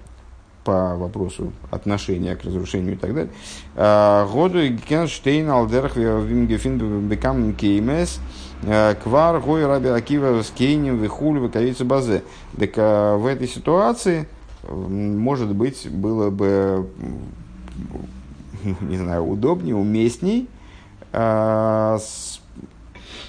по 0.64 0.94
вопросу 0.96 1.52
отношения 1.72 2.37
к 2.37 2.44
разрушению 2.44 2.94
и 2.94 2.96
так 2.96 3.12
далее. 3.14 3.32
А, 3.75 4.26
году 4.26 4.61
Генштейн 4.88 5.50
Алдерх 5.50 5.96
Вимгефин 5.96 7.08
Бекам 7.08 7.52
Кеймес 7.54 8.20
Квар 9.02 9.40
Гой 9.40 9.66
Раби 9.66 9.88
Акива 9.88 10.40
с 10.40 10.50
Кейнем 10.50 10.99
Вихуль 10.99 11.40
Ваковица 11.40 11.84
Базе. 11.84 12.22
Так 12.56 12.76
в 12.76 13.26
этой 13.26 13.49
ситуации, 13.49 14.28
может 14.68 15.52
быть, 15.52 15.88
было 15.90 16.30
бы 16.30 16.88
не 18.80 18.99
знаю, 18.99 19.26
удобнее, 19.26 19.75
уместней 19.75 20.49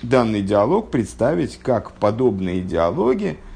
данный 0.04 0.42
диалог 0.42 0.92
представить 0.92 1.58
как 1.58 1.92
подобные 1.94 2.62
диалоги 2.62 3.38
а, 3.38 3.53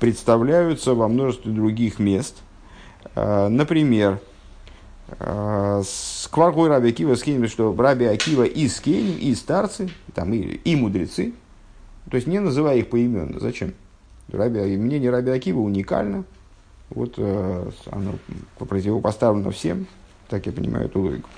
представляются 0.00 0.94
во 0.94 1.06
множестве 1.06 1.52
других 1.52 2.00
мест. 2.00 2.36
А, 3.14 3.48
например, 3.48 4.18
а, 5.20 5.82
с 5.84 6.28
Кваргой 6.32 6.68
Раби 6.68 6.88
Акива 6.88 7.14
с 7.14 7.22
что 7.48 7.74
Раби 7.78 8.06
Акива 8.06 8.42
и 8.42 8.66
Скейним, 8.68 9.16
и 9.18 9.34
старцы, 9.36 9.88
там, 10.14 10.32
и, 10.32 10.38
и 10.38 10.74
мудрецы, 10.74 11.32
то 12.10 12.16
есть 12.16 12.26
не 12.26 12.40
называя 12.40 12.78
их 12.78 12.90
поименно. 12.90 13.38
Зачем? 13.38 13.74
Раби, 14.32 14.76
мнение 14.76 15.10
Раби 15.10 15.30
Акива 15.30 15.60
уникально, 15.60 16.24
вот 16.90 17.16
оно 17.16 18.14
противопоставлено 18.58 19.52
всем, 19.52 19.86
так 20.28 20.46
я 20.46 20.52
понимаю 20.52 20.86
эту 20.86 21.00
логику. 21.00 21.28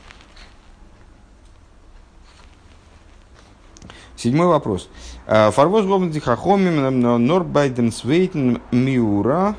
Седьмой 4.18 4.48
вопрос. 4.48 4.88
Э, 5.28 5.52
Фарвоз 5.52 5.86
гомнти 5.86 6.18
хахомим 6.18 7.00
норбайден 7.00 7.92
свейтен 7.92 8.60
миура 8.72 9.54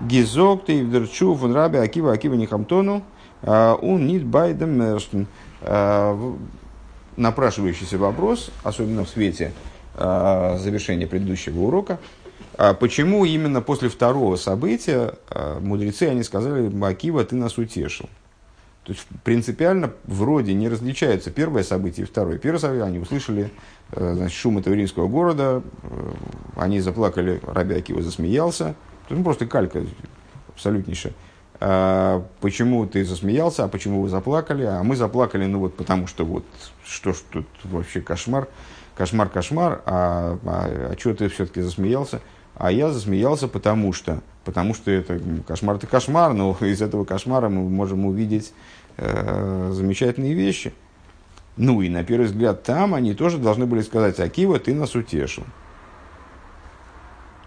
гизок 0.00 0.66
тейвдерчу 0.66 1.34
фон 1.34 1.52
раби 1.52 1.78
акива 1.78 2.12
акива 2.12 2.34
нихамтону 2.34 3.02
э, 3.42 3.76
он 3.82 4.06
нит 4.06 4.24
байден 4.24 4.78
мерштен. 4.78 5.26
Э, 5.62 6.32
напрашивающийся 7.16 7.98
вопрос, 7.98 8.50
особенно 8.62 9.04
в 9.04 9.08
свете 9.08 9.52
завершения 9.96 11.06
предыдущего 11.06 11.60
урока, 11.60 12.00
почему 12.80 13.24
именно 13.24 13.60
после 13.60 13.88
второго 13.88 14.34
события 14.34 15.14
мудрецы 15.60 16.08
они 16.08 16.24
сказали, 16.24 16.72
Акива, 16.84 17.24
ты 17.24 17.36
нас 17.36 17.56
утешил. 17.56 18.08
То 18.84 18.92
есть 18.92 19.06
принципиально 19.24 19.92
вроде 20.04 20.54
не 20.54 20.68
различаются 20.68 21.30
первое 21.30 21.62
событие 21.62 22.04
и 22.04 22.08
второе. 22.08 22.38
Первое 22.38 22.60
событие 22.60 22.84
они 22.84 22.98
услышали 22.98 23.50
э, 23.92 24.14
значит, 24.14 24.36
шум 24.38 24.58
этого 24.58 24.74
римского 24.74 25.08
города, 25.08 25.62
э, 25.82 26.12
они 26.56 26.80
заплакали, 26.80 27.40
Раби 27.46 27.74
Акива 27.74 28.02
засмеялся. 28.02 28.74
Ну, 29.08 29.24
просто 29.24 29.46
калька 29.46 29.84
абсолютнейшая. 30.48 31.14
А, 31.60 32.26
почему 32.40 32.86
ты 32.86 33.04
засмеялся, 33.04 33.64
а 33.64 33.68
почему 33.68 34.02
вы 34.02 34.08
заплакали? 34.08 34.64
А 34.64 34.82
мы 34.82 34.96
заплакали, 34.96 35.46
ну 35.46 35.60
вот 35.60 35.76
потому 35.76 36.06
что 36.06 36.24
вот, 36.24 36.44
что 36.84 37.12
ж 37.12 37.16
тут 37.30 37.46
вообще 37.64 38.00
кошмар, 38.00 38.48
кошмар, 38.94 39.28
кошмар, 39.28 39.82
а, 39.86 40.38
а, 40.44 40.92
а 40.92 40.96
что 40.98 41.14
ты 41.14 41.28
все-таки 41.28 41.60
засмеялся? 41.60 42.20
А 42.54 42.70
я 42.70 42.90
засмеялся, 42.90 43.48
потому 43.48 43.92
что, 43.92 44.20
потому 44.44 44.74
что 44.74 44.90
это 44.90 45.20
кошмар 45.46 45.76
это 45.76 45.86
кошмар, 45.86 46.34
но 46.34 46.56
из 46.60 46.82
этого 46.82 47.04
кошмара 47.04 47.48
мы 47.48 47.68
можем 47.68 48.06
увидеть 48.06 48.52
э, 48.96 49.70
замечательные 49.72 50.34
вещи. 50.34 50.72
Ну 51.56 51.82
и 51.82 51.88
на 51.88 52.02
первый 52.04 52.26
взгляд 52.26 52.62
там 52.64 52.94
они 52.94 53.14
тоже 53.14 53.38
должны 53.38 53.66
были 53.66 53.82
сказать, 53.82 54.18
Акива, 54.18 54.58
ты 54.58 54.74
нас 54.74 54.94
утешил. 54.94 55.44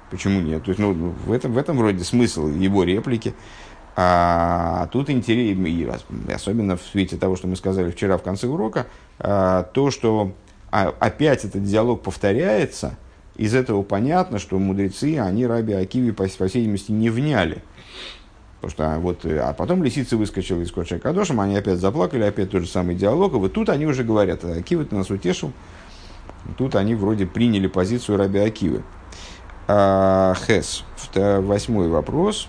Почему 0.09 0.39
нет? 0.39 0.63
То 0.63 0.69
есть, 0.69 0.79
ну, 0.79 0.93
в 0.93 1.31
этом, 1.33 1.51
в 1.51 1.57
этом 1.57 1.77
вроде 1.77 2.05
смысл 2.05 2.47
его 2.47 2.83
реплики. 2.83 3.33
А 3.97 4.87
тут 4.93 5.09
интересно, 5.09 5.97
особенно 6.33 6.77
в 6.77 6.81
свете 6.83 7.17
того, 7.17 7.35
что 7.35 7.47
мы 7.47 7.57
сказали 7.57 7.91
вчера 7.91 8.17
в 8.17 8.23
конце 8.23 8.47
урока, 8.47 8.87
а, 9.19 9.63
то, 9.63 9.91
что 9.91 10.31
а, 10.71 10.93
опять 10.99 11.43
этот 11.43 11.63
диалог 11.63 12.03
повторяется– 12.03 12.97
из 13.37 13.53
этого 13.53 13.83
понятно, 13.83 14.39
что 14.39 14.57
мудрецы, 14.59 15.19
они 15.19 15.45
раби 15.45 15.73
Акиви, 15.73 16.11
по, 16.11 16.27
по 16.27 16.47
всей 16.47 16.61
видимости, 16.61 16.91
не 16.91 17.09
вняли. 17.09 17.63
Потому 18.61 18.71
что 18.71 18.95
а, 18.95 18.99
вот, 18.99 19.25
а 19.25 19.53
потом 19.53 19.83
лисица 19.83 20.17
выскочила 20.17 20.61
из 20.61 20.71
Кодша 20.71 20.99
Кадошем, 20.99 21.39
они 21.39 21.55
опять 21.55 21.79
заплакали, 21.79 22.23
опять 22.23 22.49
тот 22.49 22.63
же 22.63 22.67
самый 22.67 22.95
диалог. 22.95 23.33
И 23.33 23.37
вот 23.37 23.53
тут 23.53 23.69
они 23.69 23.85
уже 23.85 24.03
говорят, 24.03 24.43
Акива 24.43 24.83
ты 24.83 24.95
нас 24.95 25.09
утешил. 25.11 25.51
Тут 26.57 26.75
они 26.75 26.95
вроде 26.95 27.25
приняли 27.25 27.67
позицию 27.67 28.17
раби 28.17 28.39
Акивы. 28.39 28.83
А, 29.67 30.33
Хес. 30.47 30.83
Восьмой 31.13 31.87
вопрос. 31.89 32.47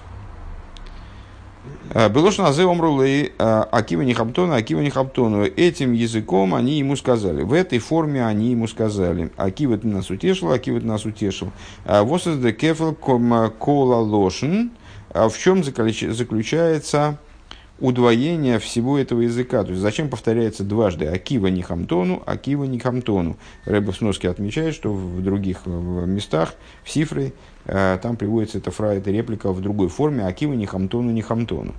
Что 1.90 2.09
Белош 2.11 2.38
назе 2.38 2.64
омрулей 2.64 3.33
Акива 3.38 4.03
Нихамтона, 4.03 4.57
Акива 4.57 4.81
Нихамтону. 4.81 5.44
Этим 5.44 5.92
языком 5.92 6.55
они 6.55 6.79
ему 6.79 6.96
сказали. 6.96 7.42
В 7.42 7.53
этой 7.53 7.79
форме 7.79 8.27
они 8.27 8.51
ему 8.51 8.66
сказали. 8.66 9.31
Акива 9.37 9.79
ты 9.79 9.87
нас 9.87 10.11
утешил, 10.11 10.53
Акива 10.53 10.81
ты 10.81 10.87
нас 10.87 11.07
утешил. 11.07 11.51
Вот 11.87 12.27
из 12.27 12.57
кефел 12.57 12.94
кола 12.94 13.96
лошен. 13.96 14.72
В 15.14 15.33
чем 15.38 15.64
заключается 15.64 17.18
удвоение 17.81 18.59
всего 18.59 18.98
этого 18.98 19.20
языка. 19.20 19.62
То 19.62 19.70
есть 19.70 19.81
зачем 19.81 20.09
повторяется 20.11 20.64
дважды 20.64 21.07
Акива 21.07 21.46
не 21.46 21.62
хамтону, 21.62 22.22
Акива 22.27 22.64
не 22.64 22.79
хамтону. 22.79 23.37
Сноски 23.96 24.27
отмечает, 24.27 24.74
что 24.74 24.92
в 24.92 25.22
других 25.22 25.64
местах, 25.64 26.55
в 26.85 26.90
Сифре, 26.90 27.27
э, 27.27 27.58
там 27.68 28.16
приводится 28.16 28.59
эта 28.59 28.70
фраза, 28.70 28.94
эта 28.94 29.11
реплика 29.11 29.52
в 29.52 29.61
другой 29.61 29.88
форме 29.88 30.24
Акива 30.26 30.54
не 30.54 30.66
хамтону, 30.66 31.11
не 31.11 31.22
хамтону. 31.22 31.74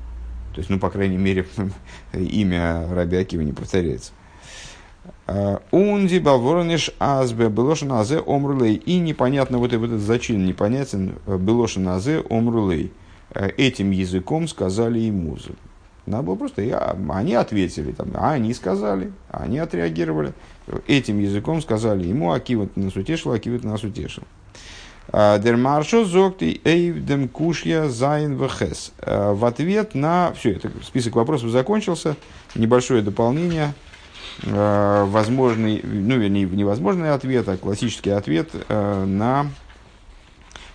То 0.53 0.59
есть, 0.59 0.69
ну, 0.69 0.79
по 0.79 0.89
крайней 0.89 1.17
мере, 1.17 1.45
имя 2.13 2.87
Раби 2.91 3.17
Акива 3.17 3.41
не 3.41 3.53
повторяется. 3.53 4.11
Э, 5.27 5.57
Унди 5.71 6.19
балворониш 6.19 6.91
азбе 6.99 7.49
белошин 7.49 7.91
азе 7.91 8.19
омрулей. 8.19 8.75
И 8.75 8.99
непонятно 8.99 9.57
вот 9.57 9.73
этот 9.73 10.01
зачин, 10.01 10.45
непонятен 10.45 11.15
э, 11.25 11.37
белошин 11.37 11.87
азе 11.87 12.23
омрулей. 12.29 12.91
Этим 13.33 13.91
языком 13.91 14.47
сказали 14.47 14.99
ему. 14.99 15.37
Надо 16.07 16.23
было 16.23 16.35
просто, 16.35 16.63
я, 16.63 16.97
они 17.09 17.35
ответили, 17.35 17.91
там, 17.91 18.07
а 18.15 18.31
они 18.31 18.55
сказали, 18.55 19.11
они 19.29 19.59
отреагировали. 19.59 20.33
Этим 20.87 21.19
языком 21.19 21.61
сказали 21.61 22.07
ему, 22.07 22.31
Акива 22.31 22.65
ты 22.65 22.79
нас 22.79 22.95
утешил, 22.95 23.31
Акива 23.31 23.59
ты 23.59 23.67
нас 23.67 23.83
утешил. 23.83 24.23
А, 25.11 25.39
דער 25.39 25.59
מהרש״א 25.59 26.05
זאָגט 26.05 26.61
אויף 26.63 27.00
דעם 27.00 27.27
קושיא 27.27 27.87
זיין 27.87 28.37
וחית. 28.37 28.91
А, 28.99 29.33
в 29.33 29.43
ответ 29.45 29.95
на... 29.95 30.33
Все, 30.33 30.51
это 30.51 30.71
список 30.83 31.15
вопросов 31.15 31.49
закончился. 31.49 32.15
Небольшое 32.55 33.01
дополнение. 33.01 33.73
А, 34.45 35.05
возможный, 35.05 35.81
ну, 35.83 36.17
вернее, 36.17 36.45
невозможный 36.45 37.11
ответ, 37.11 37.49
а 37.49 37.57
классический 37.57 38.11
ответ 38.11 38.49
на 38.69 39.47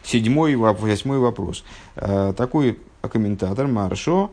седьмой, 0.02 0.54
восьмой 0.56 1.18
вопрос. 1.18 1.64
Такой 1.94 2.78
комментатор 3.00 3.66
Маршо 3.68 4.30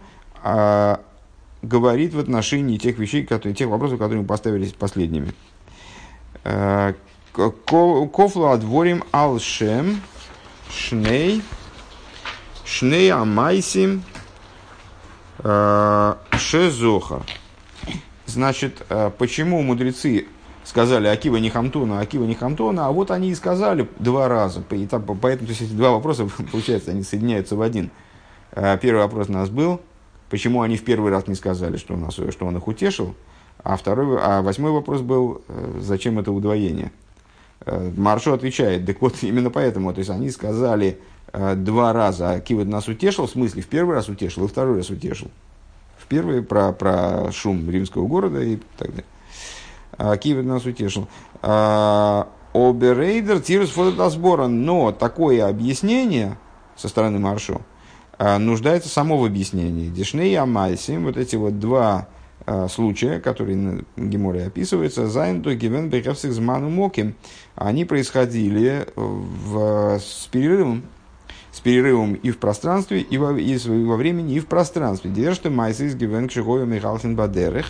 говорит 1.61 2.13
в 2.13 2.19
отношении 2.19 2.77
тех 2.77 2.97
вещей, 2.97 3.25
которые, 3.25 3.55
тех 3.55 3.69
вопросов, 3.69 3.99
которые 3.99 4.21
мы 4.21 4.27
поставили 4.27 4.67
последними. 4.77 5.31
А, 7.35 7.49
Кофлу 7.49 8.47
отворим 8.47 9.03
алшем 9.11 10.01
шней 10.69 11.41
шней 12.65 13.11
амайсим 13.11 14.03
а, 15.39 16.17
шезоха. 16.33 17.23
Значит, 18.25 18.85
а, 18.89 19.09
почему 19.09 19.61
мудрецы 19.61 20.27
сказали 20.63 21.07
Акива 21.07 21.37
не 21.37 21.49
Хамтона, 21.49 21.99
Акива 21.99 22.25
не 22.25 22.35
Хамтона, 22.35 22.87
а 22.87 22.91
вот 22.91 23.11
они 23.11 23.31
и 23.31 23.35
сказали 23.35 23.89
два 23.99 24.27
раза. 24.27 24.63
Поэтому 24.67 25.17
то 25.17 25.29
есть, 25.29 25.61
эти 25.61 25.73
два 25.73 25.91
вопроса, 25.91 26.27
получается, 26.51 26.91
они 26.91 27.03
соединяются 27.03 27.55
в 27.55 27.61
один. 27.61 27.91
А, 28.51 28.77
первый 28.77 29.01
вопрос 29.01 29.29
у 29.29 29.33
нас 29.33 29.49
был– 29.49 29.81
Почему 30.31 30.61
они 30.61 30.77
в 30.77 30.85
первый 30.85 31.11
раз 31.11 31.27
не 31.27 31.35
сказали, 31.35 31.75
что, 31.75 31.93
у 31.93 31.97
нас, 31.97 32.13
что 32.13 32.45
он 32.45 32.55
их 32.55 32.65
утешил? 32.65 33.15
А, 33.65 33.75
второй, 33.75 34.17
а 34.21 34.41
восьмой 34.41 34.71
вопрос 34.71 35.01
был, 35.01 35.41
э, 35.49 35.79
зачем 35.81 36.19
это 36.19 36.31
удвоение? 36.31 36.93
Э, 37.65 37.91
Маршо 37.95 38.33
отвечает, 38.33 38.85
так 38.85 39.01
вот 39.01 39.15
именно 39.21 39.49
поэтому, 39.49 39.93
то 39.93 39.99
есть 39.99 40.09
они 40.09 40.29
сказали 40.29 40.99
э, 41.33 41.55
два 41.55 41.93
раза, 41.93 42.39
Кивот 42.39 42.67
нас 42.67 42.87
утешил, 42.87 43.27
в 43.27 43.31
смысле 43.31 43.61
в 43.61 43.67
первый 43.67 43.95
раз 43.95 44.09
утешил 44.09 44.45
и 44.45 44.47
второй 44.47 44.77
раз 44.77 44.89
утешил. 44.89 45.29
В 45.97 46.07
первый 46.07 46.41
про, 46.41 46.71
про 46.73 47.31
шум 47.31 47.69
римского 47.69 48.07
города 48.07 48.41
и 48.41 48.57
так 48.77 48.89
далее. 48.89 49.05
А 49.97 50.17
Кивот 50.17 50.45
нас 50.45 50.65
утешил. 50.65 51.07
А, 51.41 52.27
Оберейдер 52.53 53.39
тирус 53.39 53.69
фотосбора, 53.69 54.47
но 54.47 54.91
такое 54.91 55.47
объяснение 55.47 56.37
со 56.75 56.89
стороны 56.89 57.17
Маршо– 57.19 57.61
а, 58.23 58.37
нуждается 58.37 58.87
само 58.87 59.17
в 59.17 59.25
объяснении. 59.25 59.89
Дишней 59.89 60.37
Амайсим, 60.37 61.05
вот 61.05 61.17
эти 61.17 61.35
вот 61.35 61.57
два 61.57 62.07
случая, 62.69 63.19
которые 63.19 63.55
на 63.55 63.83
Геморе 63.97 64.45
описываются, 64.45 65.07
Зайнду 65.07 65.53
Гивен 65.55 65.89
Бехевсик 65.89 66.31
Зману 66.31 66.69
Моким, 66.69 67.15
они 67.55 67.85
происходили 67.85 68.87
в, 68.95 69.99
с 69.99 70.27
перерывом, 70.31 70.83
с 71.51 71.59
перерывом 71.59 72.15
и 72.15 72.31
в 72.31 72.39
пространстве, 72.39 73.01
и 73.01 73.17
во, 73.17 73.37
и 73.37 73.57
во 73.57 73.95
времени, 73.95 74.35
и 74.35 74.39
в 74.39 74.47
пространстве. 74.47 75.11
Держте 75.11 75.49
майсы 75.49 75.85
из 75.87 75.95
Гивен 75.95 76.27
Кшигою 76.27 76.65
Михалхин 76.65 77.15
Бадерых. 77.15 77.67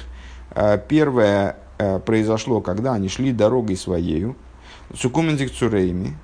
А, 0.51 0.77
первое 0.77 1.57
а, 1.77 1.99
произошло, 1.99 2.61
когда 2.61 2.93
они 2.93 3.09
шли 3.09 3.31
дорогой 3.31 3.75
своею, 3.75 4.35
Цукумендик 4.95 5.51
Цурейми, 5.51 6.17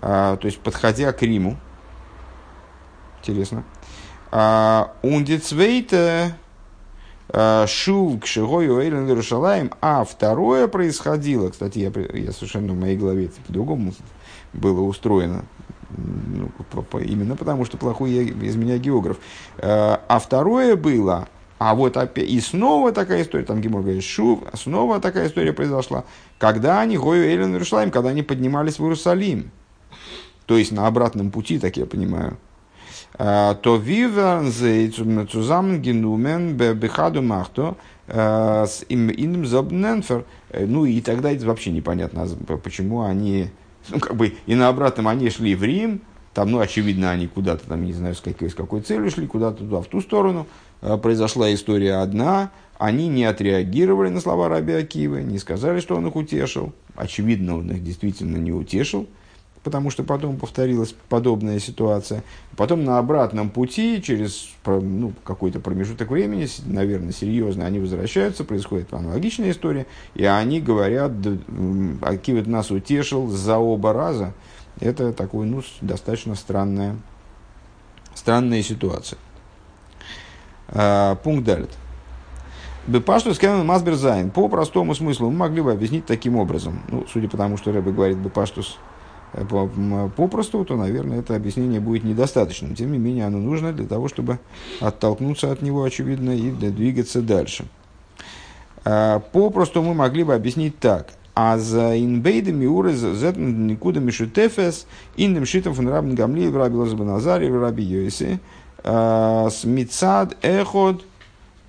то 0.00 0.38
есть 0.42 0.60
подходя 0.60 1.12
к 1.12 1.22
Риму. 1.22 1.56
Интересно. 3.20 3.64
Ундицвейта 5.02 6.36
Шул 7.66 8.18
к 8.20 8.26
Шигою 8.26 8.80
Эйлен 8.80 9.08
Иерушалаем, 9.08 9.72
а 9.80 10.04
второе 10.04 10.68
происходило, 10.68 11.50
кстати, 11.50 11.78
я, 11.78 11.92
я 12.18 12.32
совершенно 12.32 12.72
в 12.72 12.78
моей 12.78 12.96
голове 12.96 13.24
это 13.26 13.40
по-другому 13.46 13.92
было 14.52 14.82
устроено, 14.82 15.44
ну, 15.96 16.50
по, 16.70 16.82
по, 16.82 16.98
именно 16.98 17.34
потому 17.34 17.64
что 17.64 17.76
плохой 17.76 18.10
я, 18.12 18.22
из 18.22 18.56
меня 18.56 18.78
географ. 18.78 19.16
А 19.58 20.20
второе 20.22 20.76
было, 20.76 21.28
а 21.58 21.74
вот 21.74 21.96
опять, 21.96 22.28
и 22.28 22.40
снова 22.40 22.92
такая 22.92 23.22
история, 23.22 23.44
там 23.44 23.60
Гимор 23.60 23.82
говорит, 23.82 24.04
Шув, 24.04 24.40
снова 24.52 25.00
такая 25.00 25.26
история 25.26 25.52
произошла, 25.52 26.04
когда 26.38 26.80
они, 26.80 26.96
Гою 26.96 27.24
Эйлен 27.24 27.52
Иерушалаем, 27.52 27.90
когда 27.90 28.10
они 28.10 28.22
поднимались 28.22 28.78
в 28.78 28.82
Иерусалим. 28.82 29.50
То 30.46 30.58
есть 30.58 30.72
на 30.72 30.86
обратном 30.86 31.30
пути, 31.30 31.58
так 31.58 31.76
я 31.78 31.86
понимаю. 31.86 32.36
Э, 33.18 33.54
то 33.60 33.76
виверн 33.76 34.48
zusammengenommen 34.48 36.54
бехаду 36.74 37.22
махто 37.22 37.76
э, 38.06 38.66
с 38.66 38.84
иным 38.88 39.46
забненфер. 39.46 40.24
Э, 40.50 40.66
ну 40.66 40.84
и 40.84 41.00
тогда 41.00 41.30
это 41.30 41.46
вообще 41.46 41.70
непонятно, 41.70 42.26
почему 42.62 43.02
они, 43.02 43.50
ну 43.88 44.00
как 44.00 44.16
бы 44.16 44.34
и 44.46 44.54
на 44.54 44.68
обратном 44.68 45.08
они 45.08 45.30
шли 45.30 45.54
в 45.54 45.62
Рим, 45.62 46.02
там, 46.32 46.50
ну, 46.50 46.58
очевидно, 46.58 47.12
они 47.12 47.28
куда-то 47.28 47.68
там, 47.68 47.84
не 47.84 47.92
знаю, 47.92 48.16
с 48.16 48.20
какой, 48.20 48.50
с 48.50 48.54
какой 48.54 48.80
целью 48.80 49.08
шли, 49.08 49.28
куда-то 49.28 49.58
туда, 49.58 49.80
в 49.80 49.86
ту 49.86 50.00
сторону. 50.00 50.48
Произошла 51.00 51.54
история 51.54 52.02
одна, 52.02 52.50
они 52.76 53.06
не 53.06 53.24
отреагировали 53.24 54.08
на 54.08 54.20
слова 54.20 54.48
Раби 54.48 54.72
Акивы, 54.72 55.22
не 55.22 55.38
сказали, 55.38 55.78
что 55.78 55.94
он 55.94 56.08
их 56.08 56.16
утешил. 56.16 56.72
Очевидно, 56.96 57.58
он 57.58 57.70
их 57.70 57.84
действительно 57.84 58.36
не 58.36 58.50
утешил 58.50 59.06
потому 59.64 59.90
что 59.90 60.04
потом 60.04 60.36
повторилась 60.36 60.94
подобная 61.08 61.58
ситуация. 61.58 62.22
Потом 62.56 62.84
на 62.84 62.98
обратном 62.98 63.48
пути, 63.48 64.00
через 64.02 64.50
ну, 64.64 65.14
какой-то 65.24 65.58
промежуток 65.58 66.10
времени, 66.10 66.46
наверное, 66.66 67.12
серьезно, 67.12 67.64
они 67.64 67.80
возвращаются, 67.80 68.44
происходит 68.44 68.92
аналогичная 68.92 69.50
история, 69.50 69.86
и 70.14 70.24
они 70.24 70.60
говорят, 70.60 71.12
Акивит 72.02 72.46
нас 72.46 72.70
утешил 72.70 73.28
за 73.28 73.56
оба 73.56 73.94
раза. 73.94 74.34
Это 74.80 75.12
такой, 75.12 75.46
ну, 75.46 75.62
достаточно 75.80 76.34
странная, 76.34 76.96
странная 78.14 78.62
ситуация. 78.62 79.18
А, 80.68 81.14
пункт 81.16 81.44
далит. 81.44 81.70
Бепашту 82.86 83.32
с 83.32 83.40
Масберзайн. 83.40 84.30
По 84.30 84.46
простому 84.48 84.94
смыслу 84.94 85.30
мы 85.30 85.38
могли 85.38 85.62
бы 85.62 85.72
объяснить 85.72 86.04
таким 86.04 86.36
образом. 86.36 86.82
Ну, 86.88 87.06
судя 87.10 87.30
по 87.30 87.38
тому, 87.38 87.56
что 87.56 87.72
Рэбе 87.72 87.92
говорит 87.92 88.18
Бепаштус 88.18 88.78
попросту, 90.16 90.64
то, 90.64 90.76
наверное, 90.76 91.20
это 91.20 91.34
объяснение 91.34 91.80
будет 91.80 92.04
недостаточным. 92.04 92.74
Тем 92.74 92.92
не 92.92 92.98
менее, 92.98 93.26
оно 93.26 93.38
нужно 93.38 93.72
для 93.72 93.86
того, 93.86 94.08
чтобы 94.08 94.38
оттолкнуться 94.80 95.50
от 95.50 95.62
него, 95.62 95.82
очевидно, 95.82 96.30
и 96.30 96.50
двигаться 96.50 97.20
дальше. 97.20 97.64
А, 98.84 99.20
попросту 99.20 99.82
мы 99.82 99.94
могли 99.94 100.24
бы 100.24 100.34
объяснить 100.34 100.78
так. 100.78 101.12
А 101.34 101.58
за 101.58 101.98
инбейдами 101.98 102.64
уры 102.64 102.92
зетн 102.92 103.66
никуда 103.66 103.98
мишутефес 103.98 104.86
индем 105.16 105.46
шитом 105.46 105.74
фон 105.74 105.88
рабн 105.88 106.14
гамли 106.14 106.46
в 106.46 106.56
раби 106.56 106.76
лазабаназаре 106.76 107.50
в 107.50 107.60
раби 107.60 107.82
йоисе 107.82 108.38
а, 108.84 109.48
смицад 109.50 110.36
эход 110.42 111.04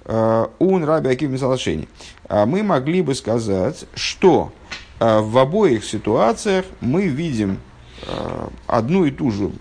а, 0.06 0.52
ун 0.60 0.84
раби 0.84 1.10
акив 1.10 1.32
мисалашени. 1.32 1.88
Мы 2.30 2.64
могли 2.64 3.02
бы 3.02 3.16
сказать, 3.16 3.86
что 3.94 4.52
в 5.00 5.38
обоих 5.38 5.84
ситуациях 5.84 6.66
мы 6.80 7.08
видим 7.08 7.60
а, 8.08 8.50
одну 8.68 9.06
и 9.06 9.12
ту 9.12 9.32
же 9.32 9.52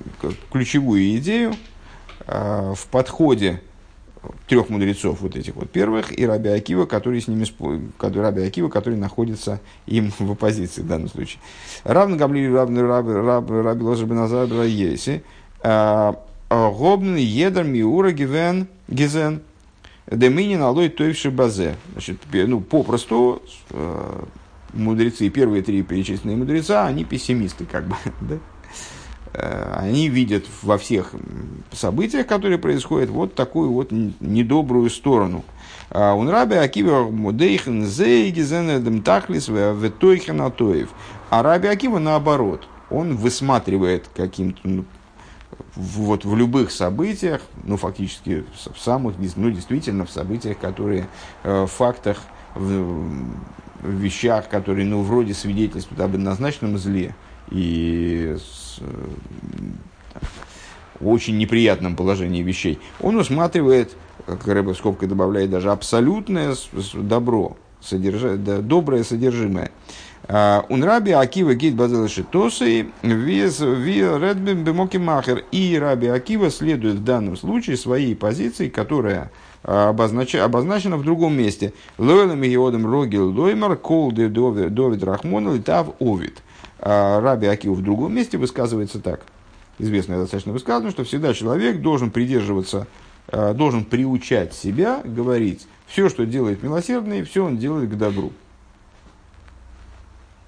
ключевую 0.51 1.17
идею 1.17 1.55
а, 2.27 2.75
в 2.75 2.87
подходе 2.87 3.61
трех 4.47 4.71
мудрецов 4.71 5.21
вот 5.21 5.37
этих 5.37 5.55
вот 5.55 5.71
первых 5.71 6.19
и 6.19 6.27
Раби 6.27 6.49
Акива, 6.49 6.87
который 6.87 7.21
с 7.21 7.29
ними 7.29 7.47
который, 7.99 8.23
Раби 8.23 8.43
Акива, 8.43 8.69
который 8.69 8.99
находится 8.99 9.61
им 9.87 10.13
в 10.19 10.33
оппозиции 10.33 10.83
в 10.83 10.87
данном 10.87 11.09
случае. 11.09 11.41
Равно 11.85 12.17
Гамли 12.17 12.47
Раби 12.47 12.81
Раби 12.81 13.83
Ложа 13.83 14.07
Беназар 14.07 14.47
Еси 14.47 15.23
Гобн 15.63 17.17
Едер 17.17 17.65
Миура 17.65 18.13
Гивен 18.13 18.69
Гизен 18.89 19.43
Деминин 20.11 20.63
Алой 20.63 20.91
Тойвши 20.91 21.31
Базе. 21.31 21.77
Значит, 21.93 22.19
ну, 22.31 22.61
попросту 22.61 23.43
мудрецы, 24.75 25.29
первые 25.31 25.63
три 25.63 25.83
перечисленные 25.83 26.37
мудреца, 26.37 26.87
они 26.87 27.05
пессимисты, 27.05 27.65
как 27.65 27.87
бы, 27.87 27.97
да? 28.21 28.39
Э, 29.33 29.77
они 29.79 30.09
видят 30.09 30.45
во 30.63 30.79
всех 30.79 31.13
событиях, 31.73 32.27
которые 32.27 32.59
происходят, 32.59 33.11
вот 33.11 33.35
такую 33.35 33.73
вот 33.73 33.91
недобрую 33.91 34.91
сторону. 34.91 35.45
А 35.91 36.15
он 36.15 36.29
раби 36.29 36.57
Акива 36.57 37.09
мудейхен 37.11 37.85
зейгизен 37.87 39.03
тахлис 39.03 39.49
ветойхен 39.49 40.41
атоев. 40.41 40.89
А 41.31 41.43
раби 41.43 41.69
Акива 41.69 41.99
наоборот, 41.99 42.67
он 42.91 43.17
высматривает 43.17 44.09
каким-то, 44.15 44.61
ну, 44.65 44.85
вот 45.77 46.25
в 46.25 46.37
любых 46.37 46.71
событиях, 46.71 47.43
ну 47.65 47.77
фактически 47.77 48.45
в 48.75 48.79
самых, 48.79 49.17
ну 49.37 49.51
действительно 49.51 50.05
в 50.05 50.11
событиях, 50.11 50.59
которые 50.59 51.09
э, 51.43 51.65
в 51.65 51.71
фактах, 51.71 52.23
в, 52.55 53.11
вещах, 53.83 54.49
которые, 54.49 54.87
ну, 54.87 55.03
вроде 55.03 55.35
свидетельствуют 55.35 56.01
об 56.01 56.15
однозначном 56.15 56.79
зле 56.79 57.15
и 57.51 58.37
с, 58.39 58.79
э, 58.81 59.07
очень 61.01 61.37
неприятном 61.37 61.97
положении 61.97 62.43
вещей, 62.43 62.79
он 63.01 63.17
усматривает, 63.17 63.93
как 64.27 64.47
Рэбе 64.47 64.73
в 64.73 64.77
скобкой 64.77 65.09
добавляет, 65.09 65.51
даже 65.51 65.71
абсолютное 65.71 66.55
добро, 66.95 67.57
содержа, 67.81 68.37
да, 68.37 68.61
доброе 68.61 69.05
содержимое. 69.05 69.71
А, 70.27 70.65
Он 70.71 70.83
раби 70.83 71.13
Акива 71.13 71.55
гид 71.55 71.75
базелыши 71.75 72.25
тосы 72.25 72.87
вес 73.03 73.61
редбим 73.61 74.65
бемоки 74.65 74.97
махер. 74.97 75.45
И 75.53 75.79
раби 75.79 76.07
Акива 76.07 76.51
следует 76.51 76.97
в 76.97 77.05
данном 77.05 77.37
случае 77.37 77.77
своей 77.77 78.17
позиции, 78.17 78.69
которая 78.69 79.31
обознач... 79.65 80.35
обозначено 80.35 80.97
в 80.97 81.05
другом 81.05 81.37
месте. 81.37 81.73
Лойлем 81.99 82.43
и 82.45 82.49
Иодом 82.49 82.87
Рогил 82.91 83.31
Лоймар 83.39 83.77
Кол 83.77 84.13
де 84.13 84.29
Довид 84.29 85.03
Рахмон 85.03 85.55
Литав 85.55 85.89
Овид. 86.01 86.43
А 86.79 87.21
Раби 87.21 87.47
Акив 87.47 87.73
в 87.73 87.83
другом 87.83 88.15
месте 88.15 88.37
высказывается 88.37 89.01
так. 89.01 89.23
Известное 89.79 90.19
достаточно 90.19 90.53
высказывание, 90.53 90.93
что 90.93 91.05
всегда 91.05 91.33
человек 91.33 91.81
должен 91.81 92.11
придерживаться, 92.11 92.87
а, 93.29 93.55
должен 93.55 93.85
приучать 93.85 94.55
себя 94.55 95.01
говорить, 95.03 95.67
все, 95.87 96.09
что 96.09 96.27
делает 96.27 96.63
милосердный, 96.63 97.25
все 97.25 97.45
он 97.45 97.57
делает 97.57 97.91
к 97.91 97.95
добру. 97.97 98.33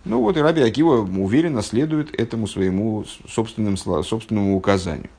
Ну 0.04 0.20
вот 0.20 0.36
и 0.36 0.40
Раби 0.40 0.62
Акива 0.62 0.98
уверенно 1.00 1.62
следует 1.62 2.14
этому 2.14 2.46
своему 2.46 3.04
собственному, 3.28 3.76
собственному 3.76 4.56
указанию. 4.56 5.10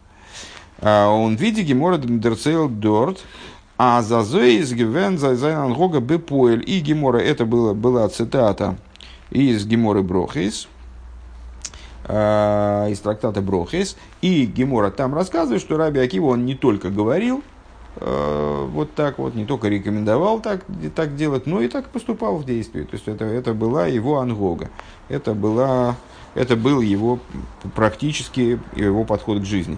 А 0.79 1.09
он 1.09 1.35
видит 1.35 1.65
Гемора 1.65 1.97
Дерцейл 1.97 2.69
Дорт, 2.69 3.25
а 3.77 4.01
за 4.01 4.23
Зоис 4.23 4.73
Гивен 4.73 5.17
за 5.17 5.35
Гога 5.75 5.99
Бепоэль. 5.99 6.63
И 6.65 6.79
Гемора, 6.79 7.19
это 7.19 7.45
было, 7.45 7.73
была 7.73 8.09
цитата 8.09 8.77
из 9.29 9.65
Геморы 9.65 10.01
Брохис, 10.01 10.67
э, 12.05 12.87
из 12.89 12.99
трактата 12.99 13.41
Брохис. 13.41 13.95
И 14.21 14.45
Гемора 14.45 14.89
там 14.89 15.13
рассказывает, 15.13 15.61
что 15.61 15.77
Раби 15.77 15.99
Акива, 15.99 16.27
он 16.27 16.45
не 16.45 16.55
только 16.55 16.89
говорил, 16.89 17.43
э, 17.97 18.67
вот 18.71 18.95
так 18.95 19.19
вот, 19.19 19.35
не 19.35 19.45
только 19.45 19.67
рекомендовал 19.67 20.39
так, 20.39 20.65
так 20.95 21.15
делать, 21.15 21.45
но 21.45 21.61
и 21.61 21.67
так 21.67 21.89
поступал 21.89 22.37
в 22.37 22.45
действии. 22.45 22.81
То 22.81 22.95
есть 22.95 23.07
это, 23.07 23.25
это 23.25 23.53
была 23.53 23.85
его 23.85 24.19
הנהגה. 24.19 24.69
Это, 25.07 25.35
была, 25.35 25.95
это 26.33 26.55
был 26.55 26.81
его 26.81 27.19
практически 27.75 28.59
его 28.75 29.03
подход 29.03 29.41
к 29.41 29.45
жизни. 29.45 29.77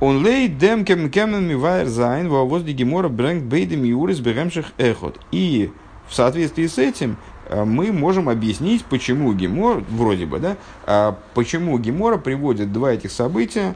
און 0.00 0.24
לויט 0.24 0.48
דעם 0.48 0.84
קען 0.84 1.10
מען 1.10 1.48
מבאר 1.48 1.88
זיין 1.88 2.28
וואָס 2.28 2.44
די 2.44 2.72
גמרא 2.72 3.08
ברענגט 3.08 3.42
ביידע 3.44 3.82
מאורעות 3.82 4.20
בהמשך 4.20 4.72
אחד. 4.78 5.18
И 5.32 5.72
в 6.08 6.14
соответствии 6.14 6.66
с 6.66 6.78
этим 6.78 7.16
э, 7.46 7.64
мы 7.64 7.92
можем 7.92 8.28
объяснить, 8.28 8.84
почему 8.84 9.32
Гемор, 9.32 9.84
вроде 9.90 10.26
бы, 10.26 10.38
да, 10.38 10.56
а 10.86 11.18
почему 11.34 11.78
Гемора 11.78 12.16
приводит 12.16 12.72
два 12.72 12.92
этих 12.92 13.10
события 13.10 13.74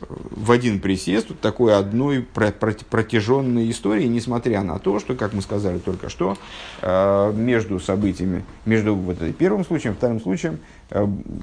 э, 0.00 0.06
в 0.08 0.50
один 0.50 0.80
присест, 0.80 1.28
вот 1.28 1.40
такой 1.40 1.76
одной 1.76 2.22
протяженной 2.22 3.70
истории, 3.70 4.06
несмотря 4.06 4.62
на 4.62 4.78
то, 4.78 4.98
что, 4.98 5.14
как 5.14 5.34
мы 5.34 5.42
сказали 5.42 5.78
только 5.78 6.08
что, 6.08 6.36
э, 6.82 7.32
между 7.36 7.78
событиями, 7.78 8.44
между 8.64 8.94
вот 8.96 9.18
первым 9.38 9.64
случаем, 9.64 9.94
вторым 9.94 10.20
случаем 10.20 10.58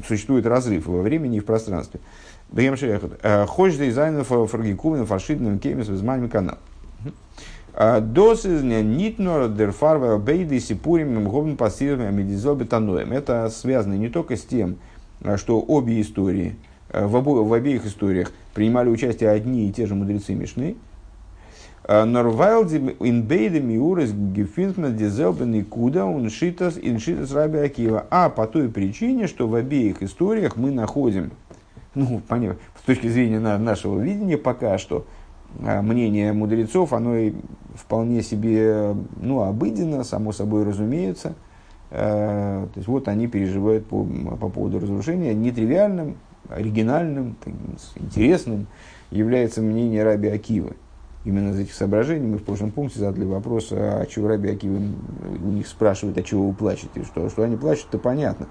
существует 0.07 0.45
разрыв 0.45 0.87
во 0.87 1.01
времени 1.01 1.37
и 1.37 1.39
в 1.39 1.45
пространстве. 1.45 2.01
Бегем 2.51 2.77
шерехот. 2.77 3.19
Хош 3.47 3.75
дизайна 3.75 4.23
фаргикумен 4.23 5.05
фаршидным 5.05 5.59
кемис 5.59 5.87
визмальми 5.87 6.27
канал. 6.27 6.57
Дос 8.01 8.45
из 8.45 8.63
нитнор 8.63 9.49
дерфарва 9.49 10.17
бейды 10.17 10.61
сипурим 10.61 11.19
мгобн 11.21 11.57
пассивным 11.57 12.15
медизобетаноем. 12.15 13.11
Это 13.11 13.49
связано 13.49 13.95
не 13.95 14.07
только 14.07 14.37
с 14.37 14.43
тем, 14.43 14.77
что 15.35 15.59
обе 15.59 15.99
истории, 15.99 16.55
в, 16.93 17.17
обо, 17.17 17.43
в 17.43 17.51
обеих 17.51 17.85
историях 17.85 18.31
принимали 18.53 18.89
участие 18.89 19.29
одни 19.31 19.67
и 19.67 19.73
те 19.73 19.87
же 19.87 19.95
мудрецы 19.95 20.33
Мишны, 20.33 20.77
Норвайлди 21.87 22.95
инбейда 22.99 23.59
миурес 23.59 24.11
гефинтна 24.11 24.89
дизелбен 24.89 25.53
и 25.53 25.61
куда 25.61 26.05
он 26.05 26.29
шитас 26.29 26.79
иншитас 26.81 27.31
раби 27.31 27.59
Акива. 27.59 28.07
А 28.09 28.29
по 28.29 28.47
той 28.47 28.69
причине, 28.69 29.27
что 29.27 29.47
в 29.47 29.53
обеих 29.53 30.01
историях 30.01 30.55
мы 30.55 30.71
находим, 30.71 31.31
ну, 31.95 32.21
понятно, 32.27 32.59
с 32.79 32.85
точки 32.85 33.07
зрения 33.07 33.39
нашего 33.39 33.99
видения 33.99 34.37
пока 34.37 34.77
что, 34.77 35.05
а, 35.63 35.81
мнение 35.81 36.33
мудрецов, 36.33 36.93
оно 36.93 37.15
и 37.15 37.33
вполне 37.75 38.21
себе 38.21 38.95
ну, 39.17 39.41
обыденно, 39.41 40.03
само 40.03 40.31
собой 40.31 40.63
разумеется. 40.63 41.35
А, 41.91 42.67
то 42.67 42.77
есть 42.77 42.87
вот 42.87 43.07
они 43.07 43.27
переживают 43.27 43.87
по, 43.87 44.03
по 44.03 44.49
поводу 44.49 44.79
разрушения 44.79 45.33
нетривиальным, 45.33 46.17
оригинальным, 46.49 47.37
интересным 47.95 48.67
является 49.09 49.61
мнение 49.61 50.03
Раби 50.03 50.27
Акивы 50.27 50.75
именно 51.25 51.51
из 51.51 51.59
этих 51.59 51.73
соображений 51.73 52.27
мы 52.27 52.37
в 52.37 52.43
прошлом 52.43 52.71
пункте 52.71 52.99
задали 52.99 53.25
вопрос, 53.25 53.69
а 53.71 54.05
чего 54.05 54.27
Раби 54.27 54.49
Акива 54.49 54.77
у 54.77 55.47
них 55.49 55.67
спрашивают, 55.67 56.17
а 56.17 56.23
чего 56.23 56.47
вы 56.47 56.53
плачете, 56.53 57.03
что, 57.03 57.29
что 57.29 57.43
они 57.43 57.57
плачут, 57.57 57.87
то 57.89 57.97
понятно. 57.97 58.47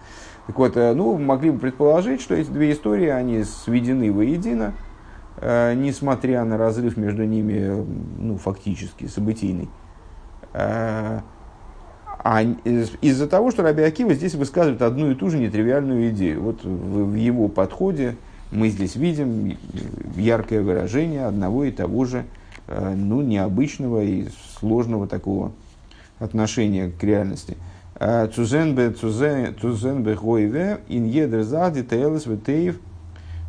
Так 0.46 0.59
вот, 0.59 0.76
э, 0.76 0.92
ну, 0.92 1.16
могли 1.18 1.50
бы 1.50 1.59
предположить, 1.59 2.20
что 2.20 2.35
эти 2.35 2.50
две 2.50 2.72
истории, 2.72 3.09
они 3.09 3.44
сведены 3.44 4.12
воедино, 4.12 4.74
э, 5.38 5.74
несмотря 5.74 6.44
на 6.44 6.59
разрыв 6.59 6.96
между 6.96 7.24
ними, 7.24 7.85
ну, 8.18 8.37
фактически, 8.37 9.07
событийный. 9.07 9.70
Э, 10.52 11.20
а 12.26 12.42
из-за 12.42 13.26
того, 13.26 13.50
что 13.50 13.62
Раби 13.62 13.83
Акива 13.83 14.14
здесь 14.14 14.35
высказывает 14.35 14.83
одну 14.83 15.11
и 15.11 15.14
ту 15.14 15.30
же 15.30 15.38
нетривиальную 15.38 16.11
идею. 16.11 16.42
Вот 16.42 16.64
в, 16.64 17.14
его 17.14 17.48
подходе 17.48 18.16
мы 18.50 18.68
здесь 18.68 18.96
видим 18.96 19.59
яркое 20.16 20.62
выражение 20.62 21.26
одного 21.26 21.64
и 21.64 21.70
того 21.70 22.07
же 22.07 22.24
ну, 22.66 23.20
необычного 23.20 24.02
и 24.02 24.28
сложного 24.59 25.07
такого 25.07 25.52
отношения 26.18 26.90
к 26.90 27.04
реальности. 27.04 27.59
Э, 28.00 28.28
цузенбе 28.28 28.90
цузенбе 28.90 30.14
гойве 30.14 30.80
ин 30.88 31.04
едер 31.04 31.42
зади 31.42 31.83
тейлес 31.83 32.26
ветеев 32.26 32.76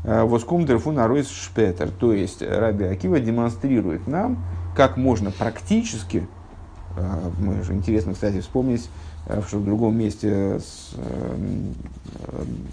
э, 0.04 0.24
воскумдер 0.24 0.80
фун 0.80 1.00
аройс 1.00 1.30
шпетер. 1.30 1.90
То 1.90 2.14
есть 2.14 2.42
Раби 2.42 2.86
Акива 2.86 3.20
демонстрирует 3.20 4.08
нам, 4.08 4.44
как 4.76 4.98
можно 4.98 5.32
практически, 5.32 6.28
мы 7.40 7.62
же 7.64 7.74
интересно, 7.74 8.14
кстати, 8.14 8.40
вспомнить, 8.40 8.90
что 9.48 9.58
в 9.58 9.66
другом 9.66 9.98
месте 9.98 10.60
с, 10.60 10.96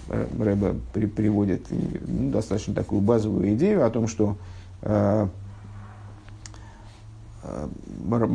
Рэба 0.08 0.76
при, 0.92 1.06
приводит 1.06 1.66
ну, 1.70 2.30
достаточно 2.30 2.72
такую 2.72 3.00
базовую 3.00 3.54
идею 3.54 3.84
о 3.84 3.90
том, 3.90 4.06
что 4.06 4.36
Э, 4.82 5.28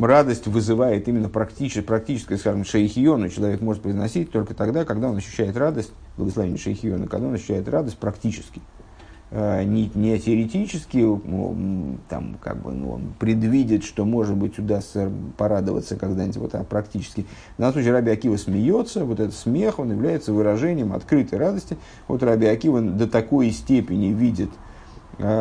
радость 0.01 0.47
вызывает 0.47 1.07
именно 1.07 1.29
практически, 1.29 1.81
практическое, 1.81 2.37
скажем, 2.37 2.65
шейхиону, 2.65 3.29
человек 3.29 3.61
может 3.61 3.81
произносить 3.81 4.31
только 4.31 4.53
тогда, 4.53 4.85
когда 4.85 5.09
он 5.09 5.17
ощущает 5.17 5.55
радость, 5.55 5.91
благословение 6.17 6.57
шейхиона, 6.57 7.07
когда 7.07 7.27
он 7.27 7.33
ощущает 7.33 7.67
радость 7.69 7.97
практически. 7.97 8.61
Э, 9.29 9.63
не, 9.63 9.91
не 9.93 10.17
теоретически, 10.19 11.05
там, 12.07 12.37
как 12.41 12.61
бы, 12.61 12.71
ну, 12.71 12.91
он 12.91 13.13
предвидит, 13.19 13.83
что, 13.83 14.05
может 14.05 14.37
быть, 14.37 14.57
удастся 14.57 15.11
порадоваться 15.37 15.97
когда-нибудь, 15.97 16.37
вот, 16.37 16.55
а 16.55 16.63
практически. 16.63 17.25
В 17.55 17.59
данном 17.59 17.73
случае 17.73 17.91
Раби 17.91 18.11
Акива 18.11 18.37
смеется, 18.37 19.03
вот 19.03 19.19
этот 19.19 19.35
смех, 19.35 19.79
он 19.79 19.91
является 19.91 20.31
выражением 20.31 20.93
открытой 20.93 21.39
радости. 21.39 21.77
Вот 22.07 22.23
Раби 22.23 22.47
Акива 22.47 22.79
до 22.81 23.05
такой 23.07 23.51
степени 23.51 24.13
видит 24.13 24.49
э, 24.49 24.66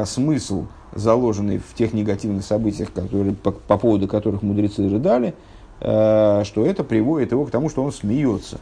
смысл 0.04 0.66
заложенный 0.96 1.58
в 1.58 1.74
тех 1.74 1.92
негативных 1.92 2.44
событиях, 2.44 2.92
которые, 2.92 3.34
по, 3.34 3.52
по 3.52 3.78
поводу 3.78 4.08
которых 4.08 4.42
мудрецы 4.42 4.88
рыдали, 4.88 5.34
э, 5.80 6.42
что 6.44 6.66
это 6.66 6.84
приводит 6.84 7.32
его 7.32 7.44
к 7.44 7.50
тому, 7.50 7.68
что 7.68 7.82
он 7.82 7.92
смеется. 7.92 8.58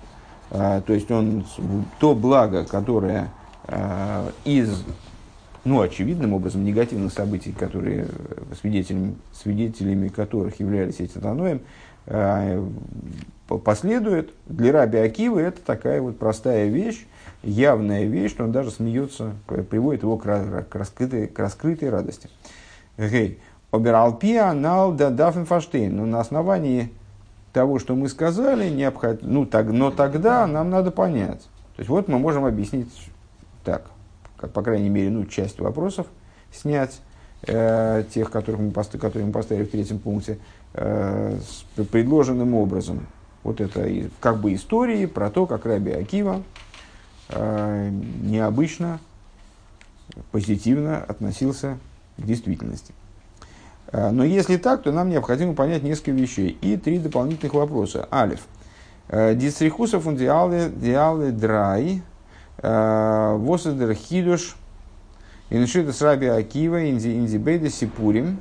Э, 0.51 0.83
то 0.85 0.93
есть 0.93 1.11
он 1.11 1.45
то 2.01 2.15
благо, 2.15 2.65
которое 2.65 3.31
э, 3.69 4.31
из 4.45 4.85
ну, 5.65 5.81
очевидным 5.81 6.35
образом 6.35 6.65
негативных 6.65 7.13
событий, 7.13 7.53
которые 7.53 8.07
свидетелями, 8.61 9.17
свидетелями 9.33 10.09
которых 10.09 10.61
являлись 10.61 11.01
эти 11.01 11.19
таноем, 11.19 11.59
э, 11.59 11.61
последует. 13.65 14.33
Для 14.47 14.73
Раби 14.73 14.99
Акивы 14.99 15.41
это 15.41 15.61
такая 15.61 16.01
вот 16.01 16.19
простая 16.19 16.69
вещь, 16.69 17.07
явная 17.43 18.05
вещь, 18.05 18.33
что 18.33 18.45
он 18.45 18.53
даже 18.53 18.71
смеется, 18.71 19.33
приводит 19.47 20.03
его 20.03 20.17
к, 20.17 20.25
к, 20.25 20.75
раскрытой, 20.75 21.27
к 21.27 21.39
раскрытой 21.39 21.91
радости. 21.91 22.29
Гей. 22.99 23.41
Обералпия 23.71 24.53
нал 24.53 24.93
да 24.93 25.11
дафенфаштейн. 25.11 25.97
Но 25.97 26.07
на 26.07 26.21
основании 26.21 26.93
того, 27.53 27.79
что 27.79 27.97
мы 27.97 28.09
сказали, 28.09 28.69
необход... 28.71 29.19
ну, 29.23 29.47
так, 29.47 29.67
но 29.67 29.91
тогда 29.91 30.47
нам 30.47 30.71
надо 30.71 30.91
понять. 30.91 31.41
То 31.77 31.81
есть 31.81 31.89
вот 31.89 32.07
мы 32.07 32.19
можем 32.19 32.45
объяснить 32.45 32.89
так, 33.65 33.87
как, 34.37 34.53
по 34.53 34.63
крайней 34.63 34.91
мере, 34.91 35.11
ну, 35.11 35.25
часть 35.25 35.59
вопросов 35.59 36.07
снять, 36.53 37.01
э, 37.47 38.05
тех, 38.15 38.31
которых 38.31 38.61
мы, 38.61 38.71
которые 38.73 39.27
мы 39.27 39.33
поставили 39.33 39.65
в 39.65 39.71
третьем 39.71 39.99
пункте, 39.99 40.35
э, 40.35 40.39
предложенным 40.75 42.55
образом. 42.55 43.07
Вот 43.43 43.61
это 43.61 43.89
как 44.21 44.41
бы 44.41 44.55
истории 44.55 45.07
про 45.07 45.31
то, 45.31 45.47
как 45.47 45.67
Раби 45.67 45.93
Акива 45.93 46.43
Э, 47.29 47.91
необычно, 48.23 49.01
позитивно 50.31 50.99
относился 50.99 51.79
к 52.19 52.25
действительности. 52.25 52.93
Э, 53.93 54.11
но 54.11 54.25
если 54.25 54.57
так, 54.57 54.83
то 54.83 54.93
нам 54.93 55.09
необходимо 55.09 55.55
понять 55.55 55.83
несколько 55.83 56.11
вещей 56.11 56.59
и 56.61 56.77
три 56.77 56.99
дополнительных 56.99 57.55
вопроса. 57.55 58.09
Алиф. 58.13 58.47
Э, 59.09 59.35
Дистрихусов 59.35 60.07
он 60.07 60.17
диалы 60.17 61.33
драй, 61.33 62.03
восадер 62.63 63.95
хидуш, 63.95 64.57
иншитас 65.51 66.01
раби 66.03 66.27
акива, 66.27 66.89
инди 66.89 67.37
бейда 67.37 67.69
сипурим, 67.69 68.39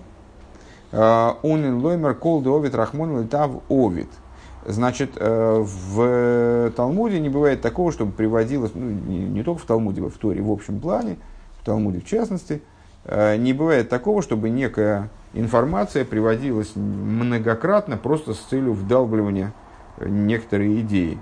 унин 0.94 1.82
лоймер 1.82 2.14
кол 2.14 2.44
овид 2.56 2.76
рахмон 2.76 3.22
летав 3.22 3.52
овид– 3.70 4.10
Значит, 4.66 5.12
э, 5.18 5.66
в 5.66 6.72
Талмуде 6.76 7.20
не 7.20 7.30
бывает 7.30 7.62
такого, 7.62 7.92
чтобы 7.92 8.14
приводилось, 8.14 8.72
ну, 8.74 8.90
не, 8.90 9.20
не 9.20 9.44
только 9.44 9.62
в 9.62 9.66
Талмуде, 9.66 10.02
в 10.02 10.18
Торе 10.18 10.42
в 10.42 10.52
общем 10.52 10.80
плане, 10.80 11.18
в 11.60 11.66
Талмуде 11.66 12.00
в 12.00 12.06
частности, 12.06 12.62
э, 13.04 13.36
не 13.36 13.52
бывает 13.52 13.90
такого, 13.90 14.22
чтобы 14.22 14.50
некая 14.50 15.10
информация 15.34 16.06
приводилась 16.06 16.76
многократно 16.76 17.98
просто 17.98 18.34
с 18.34 18.40
целью 18.40 18.74
вдалбливания 18.74 19.54
некоторой 20.00 20.80
идеи. 20.80 21.20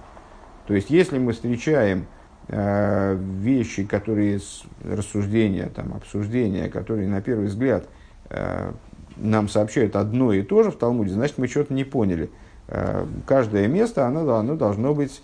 То 0.67 0.75
есть, 0.75 0.91
если 0.91 1.17
мы 1.17 1.34
встречаем 1.34 2.05
э, 2.47 3.15
вещи, 3.15 3.86
которые 3.86 4.39
рассуждения, 4.84 5.71
там, 5.75 5.95
обсуждения, 5.95 6.69
которые 6.69 7.07
на 7.07 7.21
первый 7.21 7.47
взгляд 7.47 7.86
нам 9.17 9.50
сообщают 9.50 9.95
одно 9.95 10.34
и 10.34 10.41
то 10.41 10.63
же 10.63 10.71
в 10.71 10.78
Талмуде, 10.78 11.13
значит, 11.13 11.38
мы 11.38 11.47
что-то 11.47 11.74
не 11.74 11.84
поняли– 11.84 12.30
Э, 12.74 13.06
каждое 13.26 13.67
место, 13.67 14.08
оно, 14.08 14.36
оно 14.36 14.56
должно 14.56 14.93
быть 14.95 15.21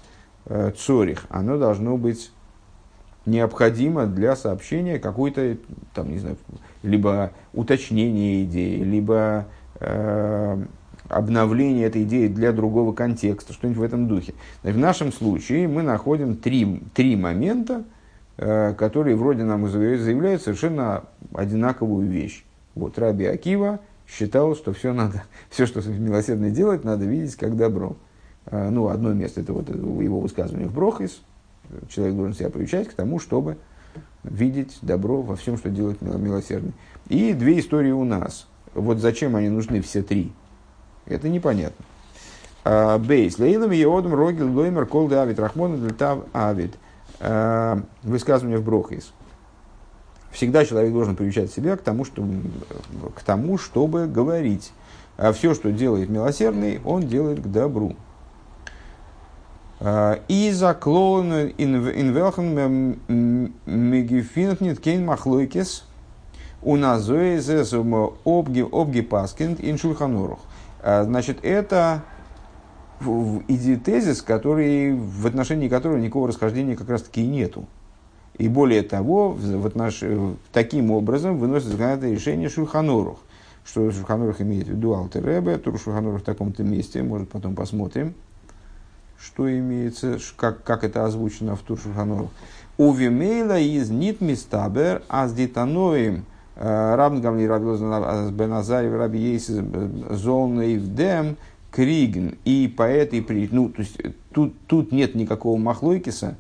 э, 0.48 0.72
цорих, 0.78 1.26
оно 1.30 1.58
должно 1.58 1.98
быть 1.98 2.32
необходимо 3.26 4.06
для 4.06 4.36
сообщения 4.36 5.00
какой-то, 5.00 5.56
там, 5.94 6.12
не 6.12 6.20
знаю, 6.20 6.38
либо 6.84 7.32
уточнения 7.54 8.44
идеи, 8.44 8.84
либо 8.84 9.46
э, 9.80 10.58
обновления 11.08 11.86
этой 11.86 12.04
идеи 12.04 12.28
для 12.28 12.52
другого 12.52 12.92
контекста, 12.92 13.54
что-нибудь 13.54 13.80
в 13.80 13.84
этом 13.84 14.10
духе. 14.10 14.34
в 14.64 14.78
нашем 14.78 15.14
случае 15.14 15.70
мы 15.70 15.84
находим 15.84 16.36
три, 16.36 16.84
три 16.94 17.16
момента, 17.16 17.86
э, 18.36 18.74
которые 18.74 19.16
вроде 19.16 19.46
нам 19.46 19.70
заявляют 19.70 20.42
совершенно 20.42 21.06
одинаковую 21.34 22.10
вещь. 22.10 22.44
Вот 22.78 22.98
Раби 22.98 23.26
Акива 23.26 23.80
считал, 24.08 24.56
что 24.56 24.74
все 24.74 24.94
надо, 24.94 25.24
все, 25.50 25.66
что 25.66 25.82
милосердно 25.90 26.50
делать, 26.50 26.84
надо 26.84 27.06
видеть 27.06 27.36
как 27.36 27.58
добро. 27.58 27.98
А, 28.46 28.70
ну, 28.70 28.88
одно 28.88 29.14
место, 29.14 29.42
это 29.42 29.54
вот 29.54 29.70
его 29.70 30.20
высказывание 30.20 30.68
в 30.68 30.74
Брохис. 30.74 31.22
Человек 31.90 32.16
должен 32.16 32.34
себя 32.34 32.50
приучать 32.50 32.88
к 32.88 32.94
тому, 32.94 33.20
чтобы 33.20 33.58
видеть 34.24 34.78
добро 34.82 35.22
во 35.22 35.36
всем, 35.36 35.58
что 35.58 35.70
делает 35.70 36.02
милосердный. 36.02 36.74
И 37.10 37.34
две 37.34 37.60
истории 37.60 37.92
у 37.92 38.06
нас. 38.06 38.48
Вот 38.74 39.00
зачем 39.00 39.36
они 39.36 39.50
нужны 39.50 39.82
все 39.82 40.02
три? 40.02 40.32
Это 41.06 41.30
непонятно. 41.30 41.84
А, 42.64 42.98
бейс. 42.98 43.40
Лейлам 43.40 43.72
Еодом 43.72 44.14
Рогил 44.14 44.54
Лоймер 44.54 44.86
Кол 44.86 45.08
Давид 45.08 45.40
Рахмон 45.40 45.82
Дельтав 45.82 46.20
Авид. 46.34 46.76
А, 47.20 47.82
высказывание 48.04 48.60
в 48.60 48.64
Брохис. 48.64 49.14
Всегда 50.38 50.64
человек 50.66 50.94
должен 50.94 51.16
приучать 51.16 51.52
себя 51.52 51.76
к 51.76 51.82
тому, 51.82 52.06
что, 52.06 52.24
к 53.16 53.24
тому 53.24 53.58
чтобы 53.58 54.06
говорить. 54.06 54.72
А 55.18 55.34
все, 55.34 55.56
что 55.56 55.72
делает 55.72 56.10
милосердный, 56.10 56.80
он 56.86 57.08
делает 57.08 57.42
к 57.42 57.48
добру. 57.48 57.96
А, 59.80 60.20
и 60.28 60.52
заклон 60.52 61.34
инвелхен 61.58 63.00
мегифинтнит 63.66 64.80
кейн 64.80 65.04
махлойкес 65.08 65.86
у 66.62 66.76
назоезес 66.76 67.74
обги 67.74 69.02
паскинд 69.02 69.60
ин 69.60 69.80
шульханорух. 69.80 70.42
А, 70.84 71.04
значит, 71.04 71.40
это 71.42 72.04
идея 73.48 73.80
тезис, 73.80 74.22
который, 74.22 74.94
в 74.94 75.26
отношении 75.26 75.68
которого 75.68 75.98
никакого 75.98 76.28
расхождения 76.28 76.76
как 76.76 76.90
раз 76.90 77.02
таки 77.02 77.24
и 77.24 77.28
нету. 77.28 77.66
И 78.38 78.48
более 78.48 78.84
того, 78.84 79.32
в 79.32 79.66
отнош... 79.66 80.04
таким 80.52 80.92
образом 80.92 81.38
выносит 81.38 81.70
законодательное 81.70 82.16
решение 82.16 82.50
Шульханорух, 82.50 83.20
что 83.66 83.90
Шульханорух 83.92 84.42
имеет 84.42 84.68
в 84.68 84.72
виду 84.72 84.94
Алтеребе, 84.94 85.58
Тур 85.58 85.80
Шульханорух 85.80 86.22
в 86.22 86.24
таком-то 86.24 86.64
месте, 86.64 87.02
может 87.02 87.30
потом 87.30 87.56
посмотрим, 87.56 88.14
что 89.20 89.52
имеется, 89.52 90.20
как, 90.36 90.64
как 90.64 90.84
это 90.84 91.06
озвучено 91.06 91.56
в 91.56 91.62
Тур 91.62 91.80
Шульханорух. 91.80 92.30
Увимейла 92.78 93.60
из 93.60 93.90
нит 93.90 94.22
мистабер 94.22 95.02
аз 95.10 95.34
дитаноим 95.34 96.26
э, 96.56 96.96
Рабн 96.96 97.22
Гамли 97.22 97.46
Раби 97.46 97.66
Беназарев 98.32 98.94
Раби 98.94 99.18
Ейсис 99.18 99.60
Золнейв 100.12 100.94
Дем 100.94 101.38
Криген. 101.72 102.38
И 102.46 102.68
по 102.68 102.84
этой 102.84 103.24
причине, 103.24 103.50
ну, 103.52 103.70
то 103.70 103.82
есть 103.82 103.98
тут, 104.32 104.54
тут 104.68 104.92
нет 104.92 105.16
никакого 105.16 105.58
махлойкиса, 105.58 106.38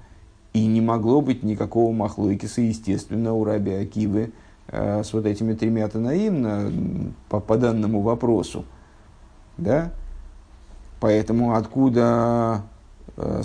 и 0.57 0.65
не 0.65 0.81
могло 0.81 1.21
быть 1.21 1.43
никакого 1.43 1.93
махлойкиса, 1.93 2.61
естественно, 2.61 3.33
у 3.33 3.43
Раби 3.43 3.71
Акивы 3.71 4.31
э, 4.67 5.03
с 5.03 5.13
вот 5.13 5.25
этими 5.25 5.53
тремя 5.53 5.87
танаим 5.87 7.13
по, 7.29 7.39
по 7.39 7.57
данному 7.57 8.01
вопросу. 8.01 8.65
Да? 9.57 9.91
Поэтому 10.99 11.55
откуда, 11.55 12.63
э, 13.17 13.43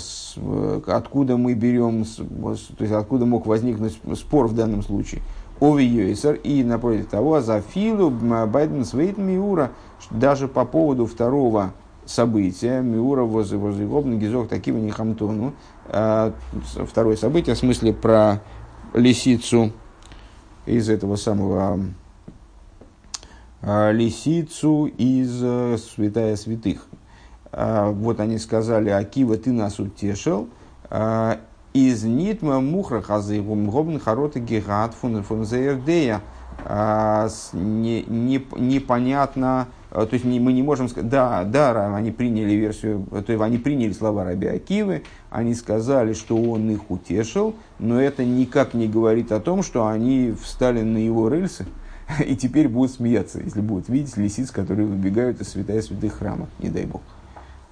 откуда 0.87 1.37
мы 1.37 1.55
берем, 1.55 2.05
то 2.05 2.57
есть 2.81 2.93
откуда 2.93 3.27
мог 3.27 3.47
возникнуть 3.47 4.01
спор 4.17 4.47
в 4.47 4.55
данном 4.55 4.83
случае? 4.83 5.21
Ови 5.61 5.85
Йойсер 5.85 6.35
и 6.43 6.65
напротив 6.65 7.07
того, 7.09 7.41
за 7.41 7.61
Филу 7.61 8.11
Байден 8.11 8.85
Свейт 8.85 9.19
Миура, 9.19 9.71
даже 10.11 10.49
по 10.49 10.65
поводу 10.65 11.07
второго 11.07 11.73
события, 12.07 12.81
Миура 12.81 13.23
возле 13.23 13.59
возле 13.59 13.87
Гизок 14.19 14.49
таким 14.49 14.85
не 14.85 14.91
хамтону, 14.91 15.55
а, 15.87 16.35
второе 16.89 17.17
событие, 17.17 17.55
в 17.55 17.59
смысле 17.59 17.93
про 17.93 18.41
лисицу 18.95 19.73
из 20.67 20.89
этого 20.89 21.17
самого 21.17 21.81
а, 23.63 23.93
лисицу 23.93 24.87
из 24.87 25.41
э, 25.43 25.79
святая 25.79 26.37
святых. 26.37 26.87
А, 27.53 27.91
вот 27.91 28.21
они 28.21 28.39
сказали, 28.39 28.91
Акива, 28.91 29.37
ты 29.37 29.53
нас 29.53 29.79
утешил, 29.79 30.49
из 31.73 32.05
нитма 32.05 32.61
мухра 32.61 33.01
хазыгум 33.01 33.71
гобн 33.71 33.99
харота 33.99 34.41
гигат 34.41 34.93
фун 34.93 35.23
фун 35.23 35.47
непонятно, 37.55 39.69
Э, 39.69 39.82
то 39.93 40.09
есть 40.13 40.25
не, 40.25 40.41
мы 40.41 40.55
не 40.55 40.63
можем 40.63 40.89
сказать, 40.89 41.11
да, 41.11 41.45
да, 41.45 41.95
они 41.95 42.11
приняли 42.11 42.55
версию, 42.55 43.07
то 43.11 43.31
есть 43.31 43.43
они 43.43 43.59
приняли 43.59 43.93
слова 43.93 44.25
Раби 44.25 44.47
Акивы, 44.47 45.03
они 45.29 45.55
сказали, 45.55 46.15
что 46.15 46.35
он 46.37 46.71
их 46.71 46.91
утешил, 46.91 47.55
но 47.79 48.01
это 48.01 48.25
никак 48.25 48.73
не 48.73 48.89
говорит 48.89 49.33
о 49.33 49.41
том, 49.41 49.63
что 49.63 49.87
они 49.87 50.35
встали 50.43 50.81
на 50.81 50.97
его 50.97 51.29
рельсы 51.29 51.67
и 52.27 52.37
теперь 52.37 52.69
будут 52.69 52.93
смеяться, 52.93 53.41
если 53.41 53.61
будут 53.61 53.91
видеть 53.91 54.17
лисиц, 54.17 54.51
которые 54.51 54.87
выбегают 54.87 55.43
из 55.43 55.49
святая 55.49 55.83
святых 55.83 56.15
храма, 56.15 56.49
не 56.59 56.71
дай 56.71 56.87
бог. 56.87 57.03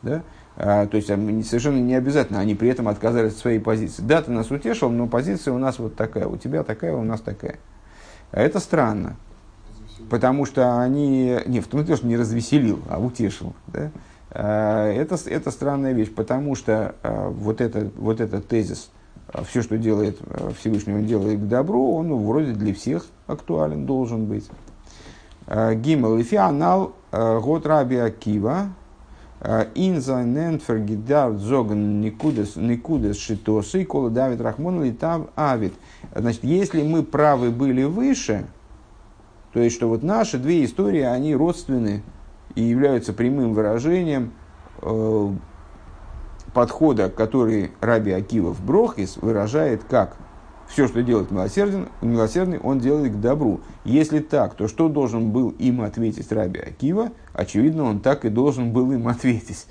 Да? 0.03 0.23
А, 0.57 0.87
то 0.87 0.99
есть 0.99 1.09
совершенно 1.09 1.79
не 1.79 1.95
обязательно, 1.95 2.39
они 2.39 2.55
при 2.55 2.69
этом 2.69 2.89
отказались 2.89 3.33
от 3.33 3.39
своей 3.39 3.61
позиции. 3.61 4.03
Да, 4.03 4.21
ты 4.21 4.31
нас 4.31 4.51
утешил, 4.51 4.91
но 4.91 5.07
позиция 5.07 5.55
у 5.55 5.59
нас 5.59 5.79
вот 5.79 5.97
такая, 5.97 6.27
у 6.27 6.37
тебя 6.37 6.65
такая, 6.65 6.93
у 6.93 7.03
нас 7.03 7.23
такая. 7.23 7.59
А 8.31 8.43
это 8.43 8.61
странно. 8.61 9.17
Потому 10.09 10.47
что 10.47 10.81
они, 10.81 11.39
не, 11.47 11.61
в 11.61 11.67
том 11.67 11.85
что 11.85 12.07
не 12.07 12.17
развеселил, 12.17 12.81
а 12.89 12.99
утешил. 12.99 13.55
Да? 13.69 13.91
А, 14.33 14.89
это, 14.89 15.17
это 15.27 15.51
странная 15.51 15.93
вещь, 15.93 16.13
потому 16.13 16.55
что 16.55 16.95
а, 17.03 17.29
вот, 17.31 17.61
это, 17.61 17.91
вот 17.97 18.21
этот 18.21 18.47
тезис, 18.47 18.91
а, 19.29 19.45
все, 19.45 19.63
что 19.63 19.77
делает 19.77 20.19
Всевышний, 20.59 20.95
он 20.95 21.05
делает 21.05 21.41
к 21.41 21.49
добру, 21.49 21.95
он 21.95 22.09
ну, 22.09 22.19
вроде 22.19 22.53
для 22.53 22.73
всех 22.75 23.07
актуален 23.27 23.87
должен 23.87 24.27
быть. 24.27 24.49
Гимел 25.49 26.17
и 26.17 26.23
фианал 26.23 26.93
год 27.11 27.67
раби 27.67 27.97
Акива, 27.97 28.69
Инза 29.75 30.23
ненфер 30.23 30.79
гидар 30.79 31.33
зоган 31.33 32.01
никудес 32.01 32.55
никудес 32.55 33.19
шитосы, 33.19 33.85
кола 33.85 34.11
Давид 34.11 34.41
Рахмон 34.41 34.85
литав 34.85 35.23
авид. 35.35 35.73
Значит, 36.15 36.45
если 36.45 36.83
мы 36.83 37.03
правы 37.03 37.51
были 37.51 37.83
выше, 37.83 38.47
то 39.53 39.61
есть, 39.61 39.77
что 39.77 39.89
вот 39.89 40.03
наши 40.03 40.39
две 40.39 40.65
истории, 40.65 41.03
они 41.03 41.35
родственны 41.35 42.03
и 42.55 42.63
являются 42.63 43.13
прямым 43.13 43.53
выражением 43.53 44.33
э, 44.83 45.33
подхода, 46.53 47.09
который 47.09 47.73
Раби 47.81 48.13
Акива 48.13 48.55
Брохис 48.55 49.17
выражает 49.17 49.85
как 49.85 50.17
все, 50.69 50.87
что 50.87 51.03
делает 51.03 51.33
милосерден, 51.33 51.89
милосердный, 52.01 52.61
он 52.61 52.79
делает 52.79 53.13
к 53.13 53.21
добру. 53.21 53.61
Если 53.85 54.21
так, 54.21 54.55
то 54.55 54.69
что 54.69 54.89
должен 54.89 55.33
был 55.33 55.51
им 55.51 55.81
ответить 55.81 56.31
Раби 56.31 56.61
Акива? 56.61 57.11
Очевидно, 57.33 57.85
он 57.85 57.99
так 58.01 58.25
и 58.25 58.29
должен 58.29 58.73
был 58.73 58.93
им 58.93 59.09
ответить. 59.09 59.67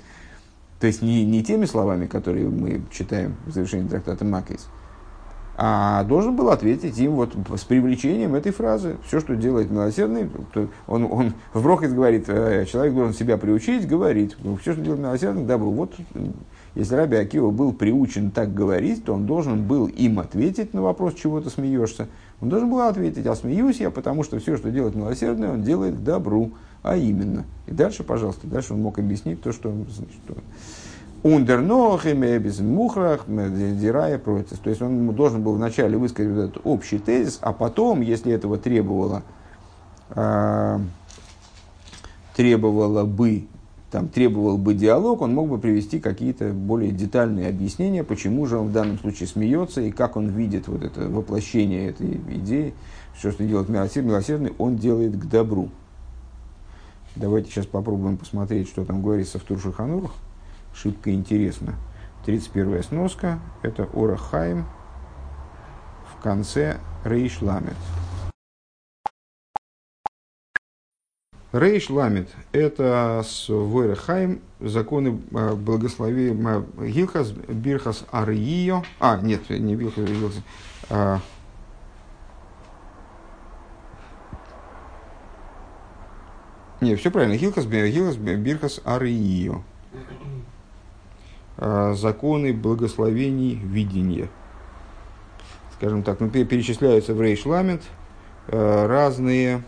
То 0.78 0.86
есть 0.86 1.00
не, 1.00 1.24
не 1.24 1.42
теми 1.42 1.64
словами, 1.64 2.06
которые 2.06 2.48
мы 2.48 2.82
читаем 2.90 3.36
в 3.46 3.52
завершении 3.52 3.88
трактата 3.88 4.24
Макейс, 4.24 4.68
а 5.62 6.04
должен 6.04 6.36
был 6.36 6.48
ответить 6.48 6.98
им 6.98 7.12
вот 7.12 7.36
с 7.54 7.64
привлечением 7.64 8.34
этой 8.34 8.50
фразы. 8.50 8.96
Все, 9.06 9.20
что 9.20 9.36
делает 9.36 9.70
милосердный, 9.70 10.30
он, 10.86 11.04
он 11.04 11.34
в 11.52 11.62
Брохис 11.62 11.92
говорит, 11.92 12.24
э, 12.28 12.64
человек 12.64 12.94
должен 12.94 13.12
себя 13.12 13.36
приучить, 13.36 13.86
говорить. 13.86 14.36
«Ну, 14.42 14.56
все, 14.56 14.72
что 14.72 14.80
делает 14.80 15.02
милосердный, 15.02 15.44
добро. 15.44 15.70
Вот 15.70 15.92
если 16.74 16.94
Раби 16.94 17.18
Акива 17.18 17.50
был 17.50 17.74
приучен 17.74 18.30
так 18.30 18.54
говорить, 18.54 19.04
то 19.04 19.12
он 19.12 19.26
должен 19.26 19.62
был 19.66 19.86
им 19.86 20.18
ответить 20.18 20.72
на 20.72 20.80
вопрос, 20.80 21.12
чего 21.12 21.42
ты 21.42 21.50
смеешься. 21.50 22.08
Он 22.40 22.48
должен 22.48 22.70
был 22.70 22.80
ответить, 22.80 23.26
а 23.26 23.36
смеюсь 23.36 23.80
я, 23.80 23.90
потому 23.90 24.24
что 24.24 24.38
все, 24.38 24.56
что 24.56 24.70
делает 24.70 24.94
милосердный, 24.94 25.50
он 25.50 25.62
делает 25.62 25.96
к 25.96 26.02
добру. 26.02 26.52
А 26.82 26.96
именно. 26.96 27.44
И 27.66 27.72
дальше, 27.72 28.02
пожалуйста, 28.02 28.46
дальше 28.46 28.72
он 28.72 28.80
мог 28.80 28.98
объяснить 28.98 29.42
то, 29.42 29.52
что, 29.52 29.74
что 30.24 30.36
Ундернохеме, 31.22 32.38
без 32.38 32.60
мухрах, 32.60 33.26
дирая 33.26 34.18
против. 34.18 34.58
То 34.58 34.70
есть 34.70 34.80
он 34.80 35.14
должен 35.14 35.42
был 35.42 35.52
вначале 35.52 35.98
высказать 35.98 36.50
этот 36.50 36.62
общий 36.64 36.98
тезис, 36.98 37.38
а 37.42 37.52
потом, 37.52 38.00
если 38.00 38.32
этого 38.32 38.56
требовало, 38.56 39.22
э, 40.10 40.78
требовало 42.34 43.04
бы, 43.04 43.44
там, 43.90 44.08
требовал 44.08 44.56
бы 44.56 44.72
диалог, 44.72 45.20
он 45.20 45.34
мог 45.34 45.50
бы 45.50 45.58
привести 45.58 46.00
какие-то 46.00 46.54
более 46.54 46.90
детальные 46.90 47.48
объяснения, 47.48 48.02
почему 48.02 48.46
же 48.46 48.56
он 48.56 48.68
в 48.68 48.72
данном 48.72 48.98
случае 48.98 49.28
смеется 49.28 49.82
и 49.82 49.90
как 49.90 50.16
он 50.16 50.28
видит 50.30 50.68
вот 50.68 50.82
это 50.82 51.06
воплощение 51.10 51.90
этой 51.90 52.18
идеи, 52.36 52.72
все, 53.14 53.30
что 53.30 53.44
делает 53.44 53.68
милосердный, 53.68 54.12
милосердный 54.12 54.52
он 54.56 54.76
делает 54.76 55.18
к 55.18 55.26
добру. 55.26 55.68
Давайте 57.14 57.50
сейчас 57.50 57.66
попробуем 57.66 58.16
посмотреть, 58.16 58.68
что 58.68 58.86
там 58.86 59.02
говорится 59.02 59.38
в 59.38 59.42
Туршиханурах 59.42 60.12
шибко 60.72 61.12
интересно. 61.12 61.76
31 62.26 62.82
сноска– 62.82 63.40
это 63.62 63.88
Орахайм 63.94 64.66
в 66.12 66.22
конце 66.22 66.78
Рейш 67.04 67.40
Ламет. 67.40 67.76
Рейш 71.52 71.90
Ламет– 71.90 72.28
это 72.52 73.24
с 73.26 73.48
Войрахайм 73.48 74.40
законы 74.60 75.20
э, 75.32 75.54
благословения 75.54 76.64
Гилхас, 76.78 77.32
Бирхас 77.32 78.04
Арьио. 78.12 78.84
А, 79.00 79.16
нет, 79.20 79.50
не 79.50 79.74
Бирхас, 79.74 80.04
Бирхас. 80.04 80.42
А, 80.90 81.18
не, 86.80 86.94
все 86.94 87.10
правильно. 87.10 87.36
Гилхас, 87.36 87.64
Бирхас 87.64 88.80
Арьио. 88.84 89.62
Э, 91.62 91.92
законы 91.94 92.54
благословений 92.54 93.54
видения. 93.54 94.30
Скажем 95.76 96.02
так, 96.02 96.18
ну, 96.18 96.30
перечисляются 96.30 97.12
в 97.12 97.20
Рейшламент 97.20 97.82
э, 98.46 98.86
разные 98.86 99.62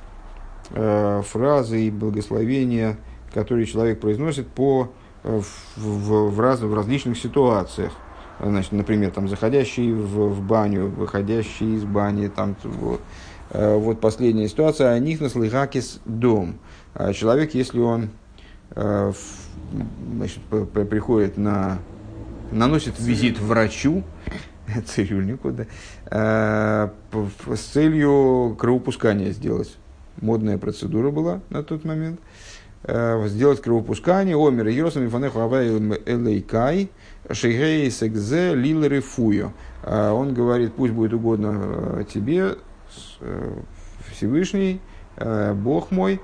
э, 0.70 1.22
фразы 1.22 1.82
и 1.82 1.90
благословения, 1.90 2.96
которые 3.34 3.66
человек 3.66 4.00
произносит 4.00 4.48
по, 4.48 4.90
в, 5.22 5.44
в, 5.76 6.30
в, 6.30 6.40
раз, 6.40 6.60
в 6.60 6.74
различных 6.74 7.18
ситуациях. 7.18 7.92
Значит, 8.40 8.72
например, 8.72 9.10
там, 9.10 9.28
заходящий 9.28 9.92
в, 9.92 10.30
в 10.30 10.40
баню, 10.40 10.88
выходящий 10.88 11.76
из 11.76 11.84
бани, 11.84 12.28
там, 12.28 12.56
вот, 12.64 13.02
Вот 13.52 14.00
последняя 14.00 14.48
ситуация. 14.48 14.94
О 14.94 14.98
них 14.98 15.20
наслыхакис 15.20 16.00
дом. 16.06 16.54
Человек, 17.12 17.54
если 17.54 17.80
он 17.80 18.08
значит, 18.74 20.40
приходит 20.90 21.36
на, 21.36 21.78
наносит 22.50 22.98
визит 22.98 23.38
врачу, 23.38 24.02
цирюльнику, 24.86 25.52
да, 25.52 26.90
с 27.54 27.60
целью 27.60 28.56
кровопускания 28.58 29.30
сделать. 29.32 29.76
Модная 30.20 30.58
процедура 30.58 31.10
была 31.10 31.40
на 31.50 31.62
тот 31.62 31.84
момент. 31.84 32.20
Сделать 33.26 33.62
кровопускание. 33.62 34.36
Омер 34.36 34.66
Йосам 34.68 35.06
Ифанеху 35.06 35.40
Авай 35.40 35.68
Элейкай 35.68 36.90
Шейгей 37.30 37.90
Секзе 37.90 38.54
Лилеры 38.54 39.00
Фуйо. 39.00 39.52
Он 39.84 40.34
говорит, 40.34 40.74
пусть 40.74 40.92
будет 40.92 41.14
угодно 41.14 42.04
тебе, 42.12 42.56
Всевышний, 44.10 44.80
Бог 45.16 45.90
мой, 45.90 46.20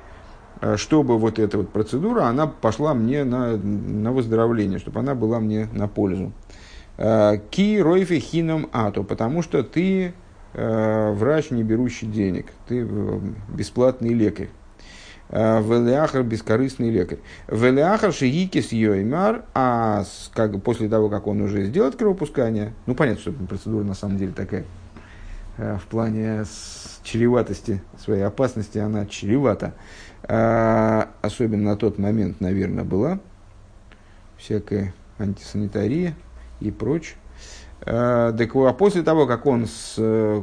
чтобы 0.77 1.19
вот 1.19 1.39
эта 1.39 1.59
вот 1.59 1.71
процедура, 1.71 2.25
она 2.25 2.47
пошла 2.47 2.95
мне 2.95 3.25
на, 3.25 3.57
на 3.57 4.13
выздоровление, 4.13 4.79
чтобы 4.79 5.01
она 5.01 5.15
была 5.15 5.41
мне 5.41 5.69
на 5.73 5.89
пользу. 5.89 6.33
Ки 6.97 7.81
ройфи 7.81 8.19
хином 8.19 8.69
ато, 8.73 9.03
потому 9.05 9.43
что 9.43 9.63
ты 9.63 10.15
врач, 10.53 11.51
не 11.51 11.63
берущий 11.63 12.09
денег, 12.09 12.47
ты 12.67 12.89
бесплатный 13.49 14.15
лекарь. 14.15 14.49
Велиахар 15.31 16.23
бескорыстный 16.23 16.91
лекарь. 16.91 17.19
Велиахар 17.49 18.13
шигикис 18.15 18.73
йоймар, 18.73 19.45
а 19.55 20.05
как, 20.33 20.63
после 20.63 20.89
того, 20.89 21.11
как 21.11 21.27
он 21.27 21.43
уже 21.43 21.67
сделает 21.67 21.97
кровопускание, 21.97 22.73
ну 22.87 22.95
понятно, 22.95 23.21
что 23.21 23.33
процедура 23.33 23.85
на 23.85 23.93
самом 23.95 24.17
деле 24.17 24.33
такая, 24.33 24.65
в 25.59 25.83
плане 25.91 26.45
чреватости, 27.03 27.83
своей 28.03 28.23
опасности, 28.23 28.79
она 28.79 29.05
чревата. 29.05 29.75
Особенно 30.29 31.71
на 31.71 31.77
тот 31.77 31.99
момент, 31.99 32.41
наверное, 32.41 32.85
была 32.85 33.19
всякая 34.37 34.95
антисанитария 35.19 36.15
и 36.61 36.71
прочее. 36.71 37.17
Так, 37.81 38.55
а 38.55 38.73
после 38.75 39.03
того, 39.03 39.27
как 39.27 39.47
он 39.47 39.67
с 39.67 39.95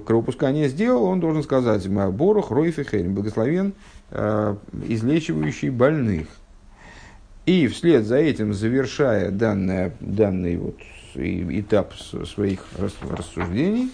кровопускание 0.06 0.70
сделал, 0.70 1.04
он 1.04 1.20
должен 1.20 1.44
сказать 1.44 1.88
«Борух, 1.88 2.50
Ройфи, 2.50 2.84
Хейрим, 2.84 3.14
благословен, 3.14 3.74
излечивающий 4.12 5.70
больных». 5.70 6.28
И 7.46 7.68
вслед 7.68 8.06
за 8.06 8.18
этим, 8.18 8.56
завершая 8.56 9.30
данное, 9.30 9.94
данный 10.00 10.58
вот 10.58 10.78
этап 11.14 11.94
своих 11.94 12.66
рассуждений, 12.76 13.92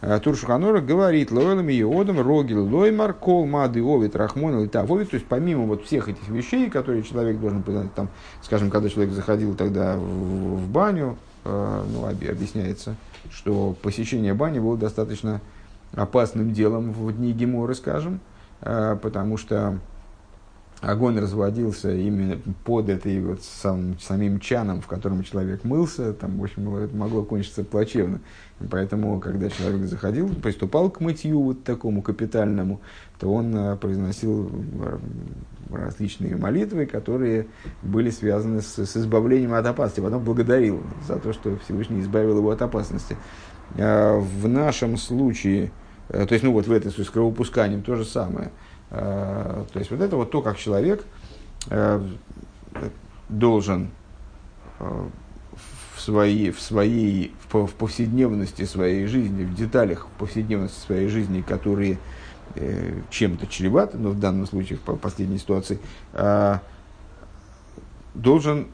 Туршуханора 0.00 0.80
говорит, 0.80 1.30
лоэлами 1.30 1.72
иодом, 1.72 2.20
рогил 2.20 2.66
лоймар, 2.66 3.14
кол 3.14 3.46
мады 3.46 3.82
овит, 3.82 4.14
рахмон 4.14 4.64
и 4.64 4.68
тавовит. 4.68 5.10
То 5.10 5.16
есть, 5.16 5.26
помимо 5.26 5.64
вот 5.64 5.84
всех 5.84 6.08
этих 6.08 6.28
вещей, 6.28 6.68
которые 6.68 7.02
человек 7.02 7.38
должен, 7.38 7.62
там, 7.94 8.08
скажем, 8.42 8.70
когда 8.70 8.88
человек 8.88 9.12
заходил 9.14 9.54
тогда 9.54 9.96
в, 9.96 10.56
в 10.56 10.68
баню, 10.68 11.16
Э, 11.46 11.84
ну, 11.88 12.06
объясняется, 12.06 12.96
что 13.30 13.76
посещение 13.80 14.34
бани 14.34 14.58
было 14.58 14.76
достаточно 14.76 15.40
опасным 15.92 16.52
делом 16.52 16.92
в 16.92 17.12
дни 17.12 17.32
Геморы, 17.32 17.74
скажем, 17.74 18.20
э, 18.62 18.98
потому 19.00 19.36
что 19.36 19.78
огонь 20.80 21.20
разводился 21.20 21.94
именно 21.94 22.40
под 22.64 22.88
этой 22.88 23.20
вот 23.22 23.42
сам, 23.42 23.98
самим 24.00 24.40
чаном, 24.40 24.80
в 24.80 24.88
котором 24.88 25.22
человек 25.22 25.62
мылся, 25.62 26.12
там, 26.12 26.38
в 26.38 26.42
общем, 26.42 26.74
это 26.74 26.96
могло 26.96 27.22
кончиться 27.22 27.62
плачевно. 27.62 28.18
И 28.18 28.45
поэтому, 28.70 29.20
когда 29.20 29.50
человек 29.50 29.82
заходил, 29.82 30.28
приступал 30.28 30.90
к 30.90 31.00
мытью 31.00 31.40
вот 31.40 31.64
такому 31.64 32.02
капитальному, 32.02 32.80
то 33.18 33.32
он 33.32 33.54
э, 33.54 33.76
произносил 33.76 34.50
различные 35.70 36.36
молитвы, 36.36 36.86
которые 36.86 37.46
были 37.82 38.10
связаны 38.10 38.62
с, 38.62 38.78
с 38.78 38.96
избавлением 38.96 39.54
от 39.54 39.66
опасности. 39.66 40.00
Потом 40.00 40.22
благодарил 40.22 40.82
за 41.06 41.18
то, 41.18 41.32
что 41.32 41.56
Всевышний 41.64 42.00
избавил 42.00 42.38
его 42.38 42.50
от 42.50 42.62
опасности. 42.62 43.16
А 43.76 44.18
в 44.18 44.48
нашем 44.48 44.96
случае, 44.96 45.70
э, 46.08 46.26
то 46.26 46.32
есть, 46.32 46.44
ну 46.44 46.52
вот 46.52 46.66
в 46.66 46.72
этой 46.72 46.90
с 46.90 47.10
кровопусканием 47.10 47.82
то 47.82 47.96
же 47.96 48.04
самое. 48.04 48.50
А, 48.90 49.66
то 49.72 49.78
есть, 49.78 49.90
вот 49.90 50.00
это 50.00 50.16
вот 50.16 50.30
то, 50.30 50.42
как 50.42 50.56
человек 50.56 51.04
э, 51.70 52.00
должен 53.28 53.90
э, 54.78 55.08
в 55.94 56.00
своей, 56.00 56.50
в 56.50 56.60
своей 56.60 57.32
в 57.52 57.74
повседневности 57.74 58.64
своей 58.64 59.06
жизни, 59.06 59.44
в 59.44 59.54
деталях 59.54 60.06
повседневности 60.18 60.78
своей 60.78 61.08
жизни, 61.08 61.40
которые 61.40 61.98
Э, 62.54 63.02
чем-то 63.10 63.46
чревато, 63.48 63.98
но 63.98 64.10
в 64.10 64.18
данном 64.18 64.46
случае, 64.46 64.78
в 64.78 64.96
последней 64.96 65.36
ситуации, 65.36 65.78
а, 66.14 66.62
должен 68.14 68.68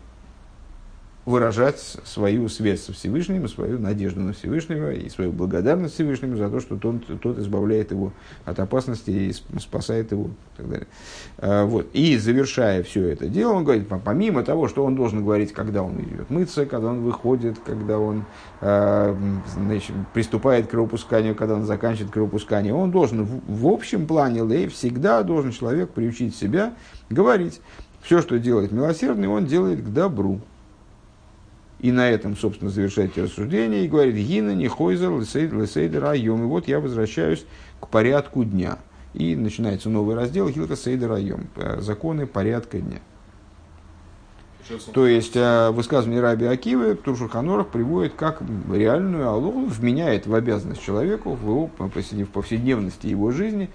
выражать 1.25 1.79
свою 1.79 2.49
связь 2.49 2.83
со 2.83 2.93
Всевышним, 2.93 3.47
свою 3.49 3.79
надежду 3.79 4.21
на 4.21 4.33
Всевышнего 4.33 4.93
и 4.93 5.09
свою 5.09 5.31
благодарность 5.31 5.95
Всевышнему 5.95 6.37
за 6.37 6.51
то, 6.51 6.59
что 6.59 6.77
тот, 6.77 6.97
тот 7.21 7.39
избавляет 7.39 7.93
его 7.93 8.13
от 8.45 8.59
опасности 8.59 9.11
и 9.11 9.33
спасает 9.61 10.11
его 10.11 10.25
и 10.25 10.57
так 10.57 10.69
далее. 10.69 10.87
А, 11.39 11.65
вот. 11.65 11.89
И 11.93 12.17
завершая 12.19 12.83
все 12.83 13.07
это 13.07 13.29
дело, 13.29 13.53
он 13.53 13.65
говорит, 13.65 13.87
помимо 14.05 14.43
того, 14.43 14.67
что 14.67 14.85
он 14.85 14.97
должен 14.97 15.23
говорить, 15.23 15.53
когда 15.53 15.85
он 15.85 16.01
идет 16.01 16.29
мыться, 16.29 16.67
когда 16.67 16.89
он 16.89 17.03
выходит, 17.03 17.59
когда 17.65 17.99
он 17.99 18.25
э, 18.61 19.17
значит, 19.55 19.95
приступает 20.13 20.67
к 20.67 20.71
кровопусканию, 20.71 21.37
когда 21.37 21.55
он 21.55 21.65
заканчивает 21.65 22.11
кровопускание, 22.11 22.75
он 22.75 22.91
должен 22.91 23.25
в, 23.25 23.41
в 23.47 23.67
общем 23.69 24.07
плане 24.07 24.45
лей 24.45 24.67
всегда 24.67 25.23
должен 25.23 25.53
человек 25.53 25.91
приучить 25.91 26.35
себя 26.35 26.75
говорить, 27.11 27.61
все, 28.03 28.21
что 28.21 28.39
делает 28.41 28.73
милосердный, 28.73 29.29
он 29.29 29.47
делает 29.47 29.83
к 29.83 29.89
добру. 29.89 30.41
И 31.83 31.93
на 31.93 32.09
этом, 32.09 32.37
собственно, 32.37 32.71
завершает 32.71 33.19
рассуждение 33.19 33.85
и 33.85 33.89
говорит, 33.89 34.15
Гина 34.15 34.55
не 34.55 34.69
хойзер 34.69 35.19
лесейдер 35.19 36.05
айом. 36.05 36.45
И 36.45 36.47
вот 36.47 36.69
я 36.69 36.81
возвращаюсь 36.81 37.45
к 37.81 37.89
порядку 37.89 38.45
дня. 38.45 38.79
И 39.15 39.37
начинается 39.37 39.91
новый 39.91 40.17
раздел 40.17 40.49
Хилка 40.49 40.77
Сейдер 40.77 41.13
Айом. 41.13 41.49
Э, 41.57 41.81
законы 41.81 42.27
порядка 42.27 42.79
дня. 42.79 43.01
То 44.95 45.07
есть 45.07 45.37
э, 45.37 45.71
высказывание 45.71 46.23
Раби 46.23 46.47
Акивы 46.47 46.95
Туршурханорах 46.95 47.69
приводит 47.69 48.15
как 48.15 48.43
реальную 48.73 49.29
Аллаху, 49.29 49.67
вменяет 49.67 50.27
в 50.27 50.35
обязанность 50.35 50.83
человеку 50.83 51.35
в 51.35 51.43
его 51.43 51.71
в 51.77 52.27
повседневности 52.27 53.09
его 53.09 53.33
жизни 53.33 53.69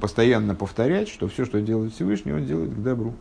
постоянно 0.00 0.54
повторять, 0.54 1.08
что 1.08 1.28
все, 1.28 1.44
что 1.44 1.60
делает 1.60 1.92
Всевышний, 1.92 2.32
он 2.32 2.46
делает 2.46 2.70
к 2.70 2.82
добру. 2.82 3.14